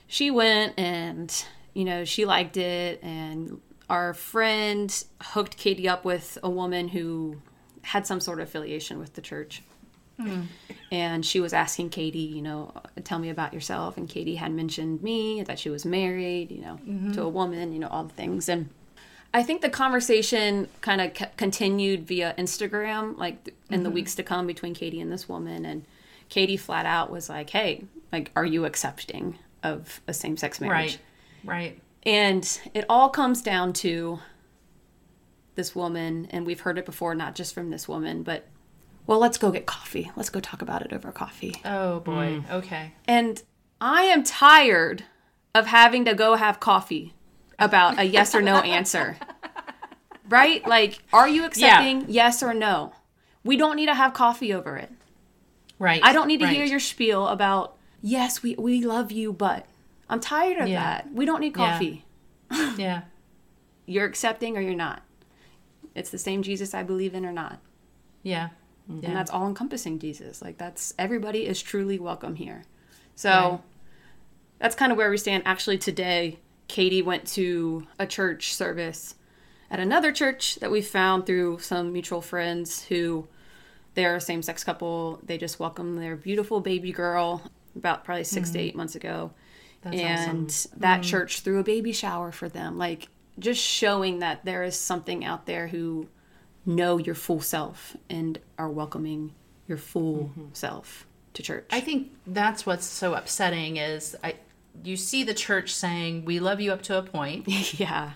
she 0.06 0.30
went 0.30 0.78
and 0.78 1.44
you 1.74 1.84
know 1.84 2.04
she 2.04 2.24
liked 2.24 2.56
it 2.56 3.00
and 3.02 3.60
our 3.90 4.14
friend 4.14 5.04
hooked 5.20 5.58
katie 5.58 5.88
up 5.88 6.06
with 6.06 6.38
a 6.42 6.48
woman 6.48 6.88
who 6.88 7.36
had 7.84 8.06
some 8.06 8.20
sort 8.20 8.40
of 8.40 8.48
affiliation 8.48 8.98
with 8.98 9.14
the 9.14 9.20
church. 9.20 9.62
Hmm. 10.18 10.42
And 10.92 11.26
she 11.26 11.40
was 11.40 11.52
asking 11.52 11.90
katie 11.90 12.18
you 12.18 12.40
know 12.42 12.72
tell 13.02 13.18
me 13.18 13.30
about 13.30 13.52
yourself. 13.52 13.96
And 13.96 14.08
katie 14.08 14.36
had 14.36 14.52
mentioned 14.52 15.02
me 15.02 15.42
that 15.42 15.58
she 15.58 15.70
was 15.70 15.84
married 15.84 16.50
you 16.50 16.60
know 16.62 16.78
mm-hmm. 16.86 17.12
to 17.12 17.22
a 17.22 17.28
woman 17.28 17.72
you 17.72 17.78
know 17.78 17.88
all 17.88 18.04
the 18.04 18.14
things. 18.14 18.48
And 18.48 18.68
i 19.32 19.42
think 19.42 19.60
the 19.60 19.70
conversation 19.70 20.68
kind 20.80 21.00
of 21.00 21.16
c- 21.16 21.26
continued 21.36 22.06
via 22.06 22.32
instagram 22.38 23.18
like 23.18 23.52
in 23.70 23.82
the 23.82 23.88
mm-hmm. 23.88 23.94
weeks 23.94 24.14
to 24.14 24.22
come 24.22 24.46
between 24.46 24.74
katie 24.74 25.00
and 25.00 25.10
this 25.12 25.28
woman. 25.28 25.64
And 25.66 25.84
katie 26.28 26.56
flat 26.56 26.86
out 26.86 27.10
was 27.10 27.28
like 27.28 27.50
hey 27.50 27.84
like 28.12 28.30
are 28.36 28.46
you 28.46 28.64
accepting 28.64 29.38
of 29.64 30.00
a 30.06 30.14
same-sex 30.14 30.60
marriage? 30.60 30.98
Right. 31.44 31.56
Right. 31.56 31.80
and 32.04 32.60
it 32.72 32.84
all 32.88 33.08
comes 33.08 33.42
down 33.42 33.72
to 33.74 34.20
this 35.54 35.74
woman, 35.74 36.26
and 36.30 36.46
we've 36.46 36.60
heard 36.60 36.78
it 36.78 36.86
before, 36.86 37.14
not 37.14 37.34
just 37.34 37.54
from 37.54 37.70
this 37.70 37.88
woman, 37.88 38.22
but 38.22 38.46
well, 39.06 39.18
let's 39.18 39.38
go 39.38 39.50
get 39.50 39.66
coffee. 39.66 40.10
Let's 40.16 40.30
go 40.30 40.40
talk 40.40 40.62
about 40.62 40.82
it 40.82 40.92
over 40.92 41.12
coffee. 41.12 41.56
Oh 41.64 42.00
boy. 42.00 42.42
Mm. 42.46 42.50
Okay. 42.50 42.92
And 43.06 43.42
I 43.80 44.02
am 44.04 44.24
tired 44.24 45.04
of 45.54 45.66
having 45.66 46.04
to 46.06 46.14
go 46.14 46.34
have 46.36 46.58
coffee 46.58 47.14
about 47.58 47.98
a 47.98 48.04
yes 48.04 48.34
or 48.34 48.40
no 48.42 48.56
answer. 48.60 49.16
Right? 50.28 50.66
Like, 50.66 51.02
are 51.12 51.28
you 51.28 51.44
accepting 51.44 52.06
yes 52.08 52.42
or 52.42 52.54
no? 52.54 52.94
We 53.44 53.56
don't 53.58 53.76
need 53.76 53.86
to 53.86 53.94
have 53.94 54.14
coffee 54.14 54.54
over 54.54 54.76
it. 54.76 54.90
Right. 55.78 56.00
I 56.02 56.12
don't 56.14 56.28
need 56.28 56.40
to 56.40 56.46
right. 56.46 56.56
hear 56.56 56.64
your 56.64 56.80
spiel 56.80 57.28
about, 57.28 57.76
yes, 58.00 58.42
we, 58.42 58.54
we 58.54 58.82
love 58.82 59.12
you, 59.12 59.34
but 59.34 59.66
I'm 60.08 60.20
tired 60.20 60.56
of 60.58 60.68
Yeah. 60.68 60.82
that. 60.82 61.12
We 61.12 61.26
don't 61.26 61.40
need 61.40 61.54
Yeah. 61.56 61.72
coffee. 61.72 62.04
Yeah. 62.78 63.02
You're 63.86 64.06
accepting 64.06 64.56
or 64.56 64.62
you're 64.62 64.74
not. 64.74 65.02
It's 65.94 66.10
the 66.10 66.18
same 66.18 66.42
Jesus 66.42 66.74
I 66.74 66.82
believe 66.82 67.14
in 67.14 67.24
or 67.24 67.32
not. 67.32 67.60
Yeah. 68.22 68.50
Yeah. 68.88 69.08
And 69.08 69.16
that's 69.16 69.30
all 69.30 69.46
encompassing 69.46 69.98
Jesus. 69.98 70.42
Like 70.42 70.58
that's 70.58 70.92
everybody 70.98 71.46
is 71.46 71.62
truly 71.62 71.98
welcome 71.98 72.34
here. 72.34 72.64
So 73.14 73.30
Right. 73.30 73.60
that's 74.58 74.74
kind 74.74 74.92
of 74.92 74.98
where 74.98 75.10
we 75.10 75.16
stand. 75.16 75.44
Actually 75.46 75.78
today, 75.78 76.38
Katie 76.68 77.02
went 77.02 77.26
to 77.28 77.86
a 77.98 78.06
church 78.06 78.54
service 78.54 79.14
at 79.70 79.80
another 79.80 80.12
church 80.12 80.56
that 80.56 80.70
we 80.70 80.82
found 80.82 81.26
through 81.26 81.58
some 81.60 81.92
mutual 81.92 82.20
friends 82.20 82.84
who 82.84 83.26
they're 83.94 84.16
a 84.16 84.20
same 84.20 84.42
sex 84.42 84.64
couple. 84.64 85.20
They 85.22 85.38
just 85.38 85.58
welcomed 85.58 85.98
their 85.98 86.16
beautiful 86.16 86.60
baby 86.60 86.92
girl 86.92 87.42
about 87.76 88.04
probably 88.04 88.24
6 88.24 88.50
to 88.50 88.58
mm-hmm. 88.58 88.64
eight 88.64 88.76
months 88.76 88.94
ago. 88.94 89.32
That's 89.82 89.96
and 89.96 90.48
that 90.80 91.00
mm-hmm. 91.00 91.10
church 91.10 91.40
threw 91.40 91.58
a 91.58 91.64
baby 91.64 91.92
shower 91.92 92.32
for 92.32 92.48
them. 92.48 92.78
Like 92.78 93.08
just 93.38 93.60
showing 93.60 94.20
that 94.20 94.44
there 94.44 94.62
is 94.62 94.78
something 94.78 95.24
out 95.24 95.46
there 95.46 95.68
who 95.68 96.08
know 96.66 96.98
your 96.98 97.14
full 97.14 97.40
self 97.40 97.96
and 98.08 98.38
are 98.58 98.70
welcoming 98.70 99.32
your 99.66 99.78
full 99.78 100.30
mm-hmm. 100.30 100.46
self 100.52 101.06
to 101.34 101.42
church. 101.42 101.66
I 101.70 101.80
think 101.80 102.12
that's 102.26 102.64
what's 102.64 102.86
so 102.86 103.14
upsetting 103.14 103.76
is 103.76 104.16
I 104.22 104.36
you 104.82 104.96
see 104.96 105.22
the 105.22 105.34
church 105.34 105.72
saying 105.74 106.24
we 106.24 106.40
love 106.40 106.60
you 106.60 106.72
up 106.72 106.82
to 106.82 106.98
a 106.98 107.02
point, 107.02 107.48
yeah. 107.78 108.12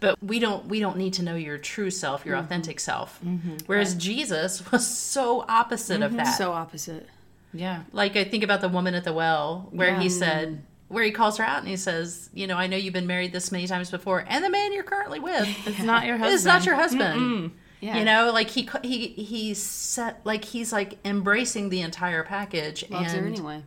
but 0.00 0.22
we 0.22 0.38
don't 0.38 0.66
we 0.66 0.80
don't 0.80 0.96
need 0.96 1.14
to 1.14 1.22
know 1.22 1.34
your 1.34 1.58
true 1.58 1.90
self, 1.90 2.24
your 2.24 2.36
mm-hmm. 2.36 2.44
authentic 2.44 2.80
self. 2.80 3.20
Mm-hmm. 3.24 3.56
Whereas 3.66 3.94
Jesus 3.94 4.70
was 4.72 4.86
so 4.86 5.44
opposite 5.48 6.02
of 6.02 6.14
that. 6.14 6.36
So 6.38 6.52
opposite. 6.52 7.08
Yeah. 7.54 7.82
like 7.92 8.16
I 8.16 8.24
think 8.24 8.44
about 8.44 8.62
the 8.62 8.68
woman 8.68 8.94
at 8.94 9.04
the 9.04 9.12
well 9.12 9.68
where 9.72 9.94
he 9.96 10.04
Yeah. 10.04 10.18
said 10.18 10.62
where 10.92 11.02
he 11.04 11.10
calls 11.10 11.38
her 11.38 11.44
out 11.44 11.58
and 11.60 11.68
he 11.68 11.76
says, 11.76 12.30
you 12.34 12.46
know, 12.46 12.56
I 12.56 12.66
know 12.66 12.76
you've 12.76 12.92
been 12.94 13.06
married 13.06 13.32
this 13.32 13.50
many 13.50 13.66
times 13.66 13.90
before, 13.90 14.24
and 14.28 14.44
the 14.44 14.50
man 14.50 14.72
you're 14.72 14.82
currently 14.84 15.18
with 15.20 15.48
It's 15.66 15.78
not 15.82 16.06
your 16.06 16.16
husband. 16.18 16.34
is 16.34 16.44
not 16.44 16.66
your 16.66 16.74
husband. 16.76 17.52
Yeah. 17.80 17.98
You 17.98 18.04
know, 18.04 18.30
like 18.32 18.48
he 18.50 18.68
he 18.84 19.08
he's 19.08 19.60
set 19.60 20.20
like 20.24 20.44
he's 20.44 20.72
like 20.72 20.98
embracing 21.04 21.68
the 21.70 21.80
entire 21.80 22.22
package 22.22 22.88
Loves 22.88 23.12
and 23.12 23.22
her 23.22 23.26
anyway. 23.26 23.64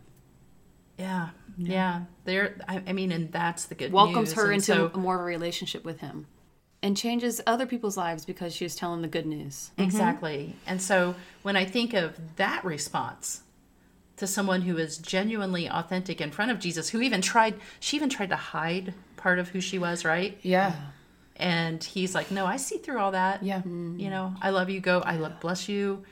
yeah, 0.98 1.28
yeah. 1.58 2.02
There, 2.24 2.56
I, 2.66 2.82
I 2.86 2.92
mean, 2.94 3.12
and 3.12 3.30
that's 3.30 3.66
the 3.66 3.74
good 3.74 3.86
news. 3.86 3.92
Welcomes 3.92 4.28
news. 4.30 4.36
her 4.36 4.44
And 4.46 4.54
into 4.54 4.64
so- 4.64 4.98
more 4.98 5.16
of 5.16 5.20
a 5.20 5.24
relationship 5.24 5.84
with 5.84 6.00
him, 6.00 6.26
and 6.82 6.96
changes 6.96 7.42
other 7.46 7.66
people's 7.66 7.98
lives 7.98 8.24
because 8.24 8.54
she 8.54 8.64
was 8.64 8.74
telling 8.74 9.02
the 9.02 9.08
good 9.08 9.26
news. 9.26 9.70
Exactly. 9.76 10.38
Mm-hmm. 10.50 10.58
And 10.70 10.80
so 10.82 11.14
when 11.42 11.56
I 11.56 11.66
think 11.66 11.92
of 11.92 12.18
that 12.36 12.64
response 12.64 13.42
to 14.16 14.26
someone 14.26 14.62
who 14.62 14.76
is 14.78 14.98
genuinely 14.98 15.68
authentic 15.68 16.20
in 16.20 16.30
front 16.30 16.50
of 16.50 16.58
Jesus, 16.58 16.88
who 16.88 17.00
even 17.00 17.20
tried, 17.20 17.54
she 17.80 17.96
even 17.96 18.08
tried 18.08 18.30
to 18.30 18.36
hide 18.36 18.94
part 19.16 19.38
of 19.38 19.48
who 19.48 19.60
she 19.60 19.78
was, 19.78 20.04
right? 20.04 20.38
Yeah. 20.42 20.74
And 21.36 21.82
he's 21.84 22.14
like, 22.14 22.30
no, 22.30 22.46
I 22.46 22.56
see 22.56 22.78
through 22.78 22.98
all 22.98 23.12
that. 23.12 23.42
Yeah. 23.42 23.58
Mm-hmm. 23.58 23.98
You 23.98 24.10
know, 24.10 24.34
I 24.40 24.50
love 24.50 24.70
you. 24.70 24.80
Go. 24.80 25.00
I 25.00 25.16
love, 25.16 25.38
bless 25.40 25.68
you. 25.68 26.04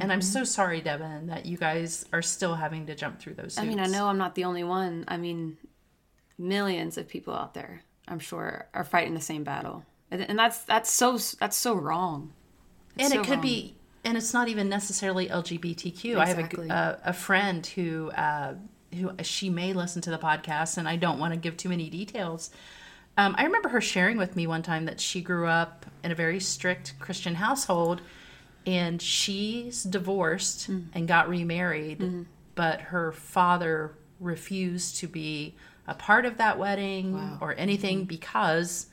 And 0.00 0.10
I'm 0.10 0.20
mm-hmm. 0.20 0.32
so 0.32 0.44
sorry, 0.44 0.80
Devin, 0.80 1.26
that 1.26 1.44
you 1.44 1.58
guys 1.58 2.06
are 2.12 2.22
still 2.22 2.54
having 2.54 2.86
to 2.86 2.94
jump 2.94 3.20
through 3.20 3.34
those. 3.34 3.58
I 3.58 3.64
mean, 3.64 3.78
I 3.78 3.86
know 3.86 4.06
I'm 4.06 4.18
not 4.18 4.34
the 4.34 4.44
only 4.44 4.64
one. 4.64 5.04
I 5.06 5.18
mean, 5.18 5.58
millions 6.38 6.96
of 6.96 7.08
people 7.08 7.34
out 7.34 7.54
there, 7.54 7.82
I'm 8.08 8.18
sure, 8.18 8.66
are 8.72 8.84
fighting 8.84 9.14
the 9.14 9.20
same 9.20 9.44
battle, 9.44 9.84
and, 10.10 10.22
and 10.22 10.38
that's 10.38 10.64
that's 10.64 10.90
so 10.90 11.18
that's 11.38 11.56
so 11.56 11.74
wrong. 11.74 12.32
It's 12.96 13.04
and 13.04 13.12
so 13.12 13.20
it 13.20 13.24
could 13.24 13.34
wrong. 13.34 13.42
be 13.42 13.76
and 14.04 14.16
it's 14.16 14.32
not 14.34 14.48
even 14.48 14.68
necessarily 14.68 15.28
lgbtq 15.28 16.16
i 16.16 16.26
have 16.26 16.38
a, 16.38 16.72
a, 16.72 16.98
a 17.10 17.12
friend 17.12 17.66
who 17.66 18.10
uh, 18.10 18.54
who 18.94 19.10
she 19.22 19.48
may 19.50 19.72
listen 19.72 20.02
to 20.02 20.10
the 20.10 20.18
podcast 20.18 20.76
and 20.76 20.88
i 20.88 20.96
don't 20.96 21.18
want 21.18 21.32
to 21.32 21.38
give 21.38 21.56
too 21.56 21.68
many 21.68 21.88
details 21.88 22.50
um, 23.16 23.34
i 23.38 23.44
remember 23.44 23.68
her 23.68 23.80
sharing 23.80 24.16
with 24.18 24.36
me 24.36 24.46
one 24.46 24.62
time 24.62 24.84
that 24.86 25.00
she 25.00 25.20
grew 25.20 25.46
up 25.46 25.86
in 26.04 26.10
a 26.10 26.14
very 26.14 26.40
strict 26.40 26.94
christian 26.98 27.34
household 27.36 28.00
and 28.66 29.00
she's 29.02 29.82
divorced 29.82 30.70
Mm. 30.70 30.84
and 30.94 31.08
got 31.08 31.28
remarried 31.28 31.98
Mm-hmm. 32.00 32.22
but 32.54 32.80
her 32.80 33.12
father 33.12 33.92
refused 34.20 34.96
to 34.98 35.08
be 35.08 35.54
a 35.88 35.94
part 35.94 36.24
of 36.26 36.38
that 36.38 36.58
wedding 36.58 37.38
or 37.40 37.54
anything 37.58 37.98
Mm-hmm. 37.98 38.06
because 38.06 38.86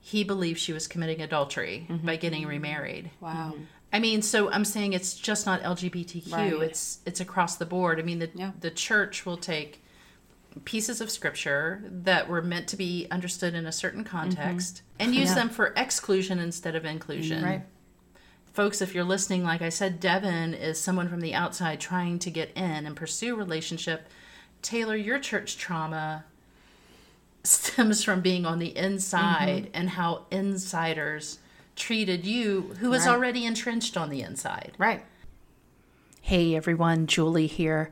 he 0.00 0.24
believed 0.24 0.58
she 0.58 0.72
was 0.72 0.86
committing 0.86 1.20
adultery 1.22 1.86
Mm-hmm. 1.88 2.06
by 2.06 2.16
getting 2.16 2.46
remarried. 2.46 3.10
Wow. 3.20 3.54
I 3.92 3.98
mean, 3.98 4.22
so 4.22 4.50
I'm 4.50 4.64
saying 4.64 4.92
it's 4.92 5.14
just 5.14 5.46
not 5.46 5.62
LGBTQ. 5.62 6.32
Right. 6.32 6.52
It's 6.52 7.00
it's 7.04 7.20
across 7.20 7.56
the 7.56 7.66
board. 7.66 7.98
I 7.98 8.02
mean, 8.02 8.20
the 8.20 8.30
Yeah. 8.34 8.52
the 8.60 8.70
church 8.70 9.26
will 9.26 9.36
take 9.36 9.82
pieces 10.64 11.00
of 11.00 11.10
scripture 11.10 11.82
that 11.84 12.28
were 12.28 12.42
meant 12.42 12.68
to 12.68 12.76
be 12.76 13.06
understood 13.10 13.54
in 13.54 13.66
a 13.66 13.72
certain 13.72 14.02
context 14.04 14.76
mm-hmm. 14.76 15.02
and 15.02 15.14
use 15.14 15.30
Yeah. 15.30 15.34
them 15.36 15.48
for 15.48 15.72
exclusion 15.76 16.38
instead 16.38 16.74
of 16.74 16.84
inclusion. 16.84 17.44
Right. 17.44 17.62
Folks, 18.52 18.82
if 18.82 18.94
you're 18.94 19.04
listening, 19.04 19.44
like 19.44 19.62
I 19.62 19.68
said, 19.68 20.00
Devin 20.00 20.54
is 20.54 20.80
someone 20.80 21.08
from 21.08 21.20
the 21.20 21.34
outside 21.34 21.80
trying 21.80 22.18
to 22.20 22.30
get 22.30 22.50
in 22.56 22.84
and 22.84 22.96
pursue 22.96 23.36
relationship. 23.36 24.08
Taylor, 24.60 24.96
your 24.96 25.20
church 25.20 25.56
trauma 25.56 26.24
stems 27.44 28.04
from 28.04 28.20
being 28.20 28.44
on 28.44 28.58
the 28.58 28.76
inside 28.76 29.64
mm-hmm. 29.64 29.70
and 29.74 29.90
how 29.90 30.26
insiders 30.30 31.38
treated 31.80 32.26
you 32.26 32.74
who 32.78 32.90
was 32.90 33.06
Right. 33.06 33.12
already 33.12 33.46
entrenched 33.46 33.96
on 33.96 34.10
the 34.10 34.20
inside. 34.20 34.72
Right. 34.78 35.02
Hey 36.20 36.54
everyone, 36.54 37.06
Julie 37.06 37.46
here. 37.46 37.90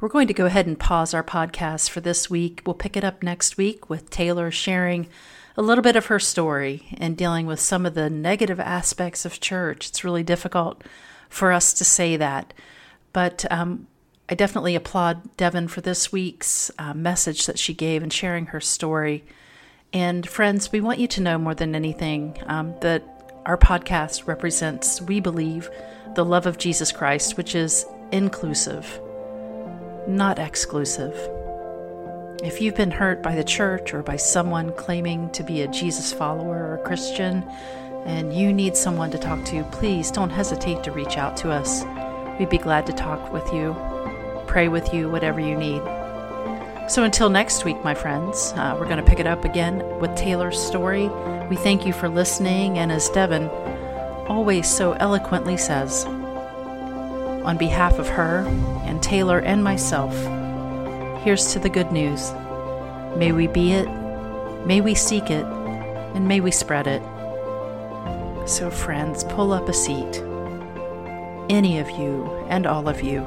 We're 0.00 0.08
going 0.08 0.26
to 0.28 0.34
go 0.34 0.46
ahead 0.46 0.66
and 0.66 0.78
pause 0.78 1.14
our 1.14 1.22
podcast 1.22 1.88
for 1.88 2.00
this 2.00 2.28
week. 2.28 2.62
We'll 2.66 2.74
pick 2.74 2.96
it 2.96 3.04
up 3.04 3.22
next 3.22 3.56
week 3.56 3.88
with 3.88 4.10
Taylor 4.10 4.50
sharing 4.50 5.08
a 5.56 5.62
little 5.62 5.82
bit 5.82 5.96
of 5.96 6.06
her 6.06 6.18
story 6.18 6.88
and 6.98 7.16
dealing 7.16 7.46
with 7.46 7.60
some 7.60 7.86
of 7.86 7.94
the 7.94 8.10
negative 8.10 8.60
aspects 8.60 9.24
of 9.24 9.40
church. 9.40 9.88
It's 9.88 10.04
really 10.04 10.22
difficult 10.22 10.82
for 11.28 11.52
us 11.52 11.72
to 11.74 11.84
say 11.84 12.16
that. 12.16 12.52
But 13.12 13.44
um, 13.50 13.86
I 14.28 14.34
definitely 14.34 14.74
applaud 14.74 15.36
Devin 15.36 15.68
for 15.68 15.80
this 15.80 16.12
week's 16.12 16.70
uh, 16.78 16.94
message 16.94 17.46
that 17.46 17.58
she 17.58 17.74
gave 17.74 18.02
and 18.02 18.12
sharing 18.12 18.46
her 18.46 18.60
story. 18.60 19.24
And 19.92 20.28
friends, 20.28 20.70
we 20.70 20.80
want 20.80 20.98
you 21.00 21.08
to 21.08 21.20
know 21.20 21.38
more 21.38 21.54
than 21.54 21.74
anything 21.74 22.36
um, 22.46 22.74
that 22.82 23.02
our 23.48 23.56
podcast 23.56 24.26
represents, 24.26 25.00
we 25.00 25.20
believe, 25.20 25.70
the 26.14 26.24
love 26.24 26.44
of 26.44 26.58
Jesus 26.58 26.92
Christ, 26.92 27.38
which 27.38 27.54
is 27.54 27.86
inclusive, 28.12 29.00
not 30.06 30.38
exclusive. 30.38 31.14
If 32.44 32.60
you've 32.60 32.76
been 32.76 32.90
hurt 32.90 33.22
by 33.22 33.34
the 33.34 33.42
church 33.42 33.94
or 33.94 34.02
by 34.02 34.16
someone 34.16 34.74
claiming 34.74 35.30
to 35.30 35.42
be 35.42 35.62
a 35.62 35.68
Jesus 35.68 36.12
follower 36.12 36.58
or 36.58 36.74
a 36.74 36.82
Christian, 36.86 37.42
and 38.04 38.34
you 38.34 38.52
need 38.52 38.76
someone 38.76 39.10
to 39.12 39.18
talk 39.18 39.42
to, 39.46 39.64
please 39.72 40.10
don't 40.10 40.28
hesitate 40.28 40.84
to 40.84 40.92
reach 40.92 41.16
out 41.16 41.34
to 41.38 41.50
us. 41.50 41.84
We'd 42.38 42.50
be 42.50 42.58
glad 42.58 42.84
to 42.86 42.92
talk 42.92 43.32
with 43.32 43.50
you, 43.50 43.74
pray 44.46 44.68
with 44.68 44.92
you, 44.92 45.08
whatever 45.08 45.40
you 45.40 45.56
need. 45.56 45.80
So 46.88 47.04
until 47.04 47.28
next 47.28 47.66
week, 47.66 47.84
my 47.84 47.92
friends, 47.92 48.54
uh, 48.56 48.74
we're 48.80 48.86
going 48.86 48.96
to 48.96 49.02
pick 49.02 49.20
it 49.20 49.26
up 49.26 49.44
again 49.44 49.84
with 50.00 50.16
Taylor's 50.16 50.58
story. 50.58 51.08
We 51.50 51.56
thank 51.56 51.84
you 51.84 51.92
for 51.92 52.08
listening, 52.08 52.78
and 52.78 52.90
as 52.90 53.10
Devin 53.10 53.50
always 54.26 54.66
so 54.66 54.92
eloquently 54.94 55.58
says, 55.58 56.06
on 56.06 57.58
behalf 57.58 57.98
of 57.98 58.08
her 58.08 58.46
and 58.86 59.02
Taylor 59.02 59.38
and 59.40 59.62
myself, 59.62 60.14
here's 61.22 61.52
to 61.52 61.58
the 61.58 61.68
good 61.68 61.92
news. 61.92 62.32
May 63.18 63.32
we 63.32 63.48
be 63.48 63.72
it, 63.72 63.86
may 64.64 64.80
we 64.80 64.94
seek 64.94 65.30
it, 65.30 65.44
and 65.44 66.26
may 66.26 66.40
we 66.40 66.50
spread 66.50 66.86
it. 66.86 67.02
So, 68.48 68.70
friends, 68.70 69.24
pull 69.24 69.52
up 69.52 69.68
a 69.68 69.74
seat. 69.74 70.22
Any 71.50 71.80
of 71.80 71.90
you 71.90 72.24
and 72.48 72.66
all 72.66 72.88
of 72.88 73.02
you. 73.02 73.26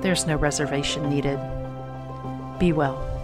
There's 0.00 0.26
no 0.26 0.34
reservation 0.34 1.08
needed. 1.08 1.38
Be 2.58 2.72
well. 2.72 3.15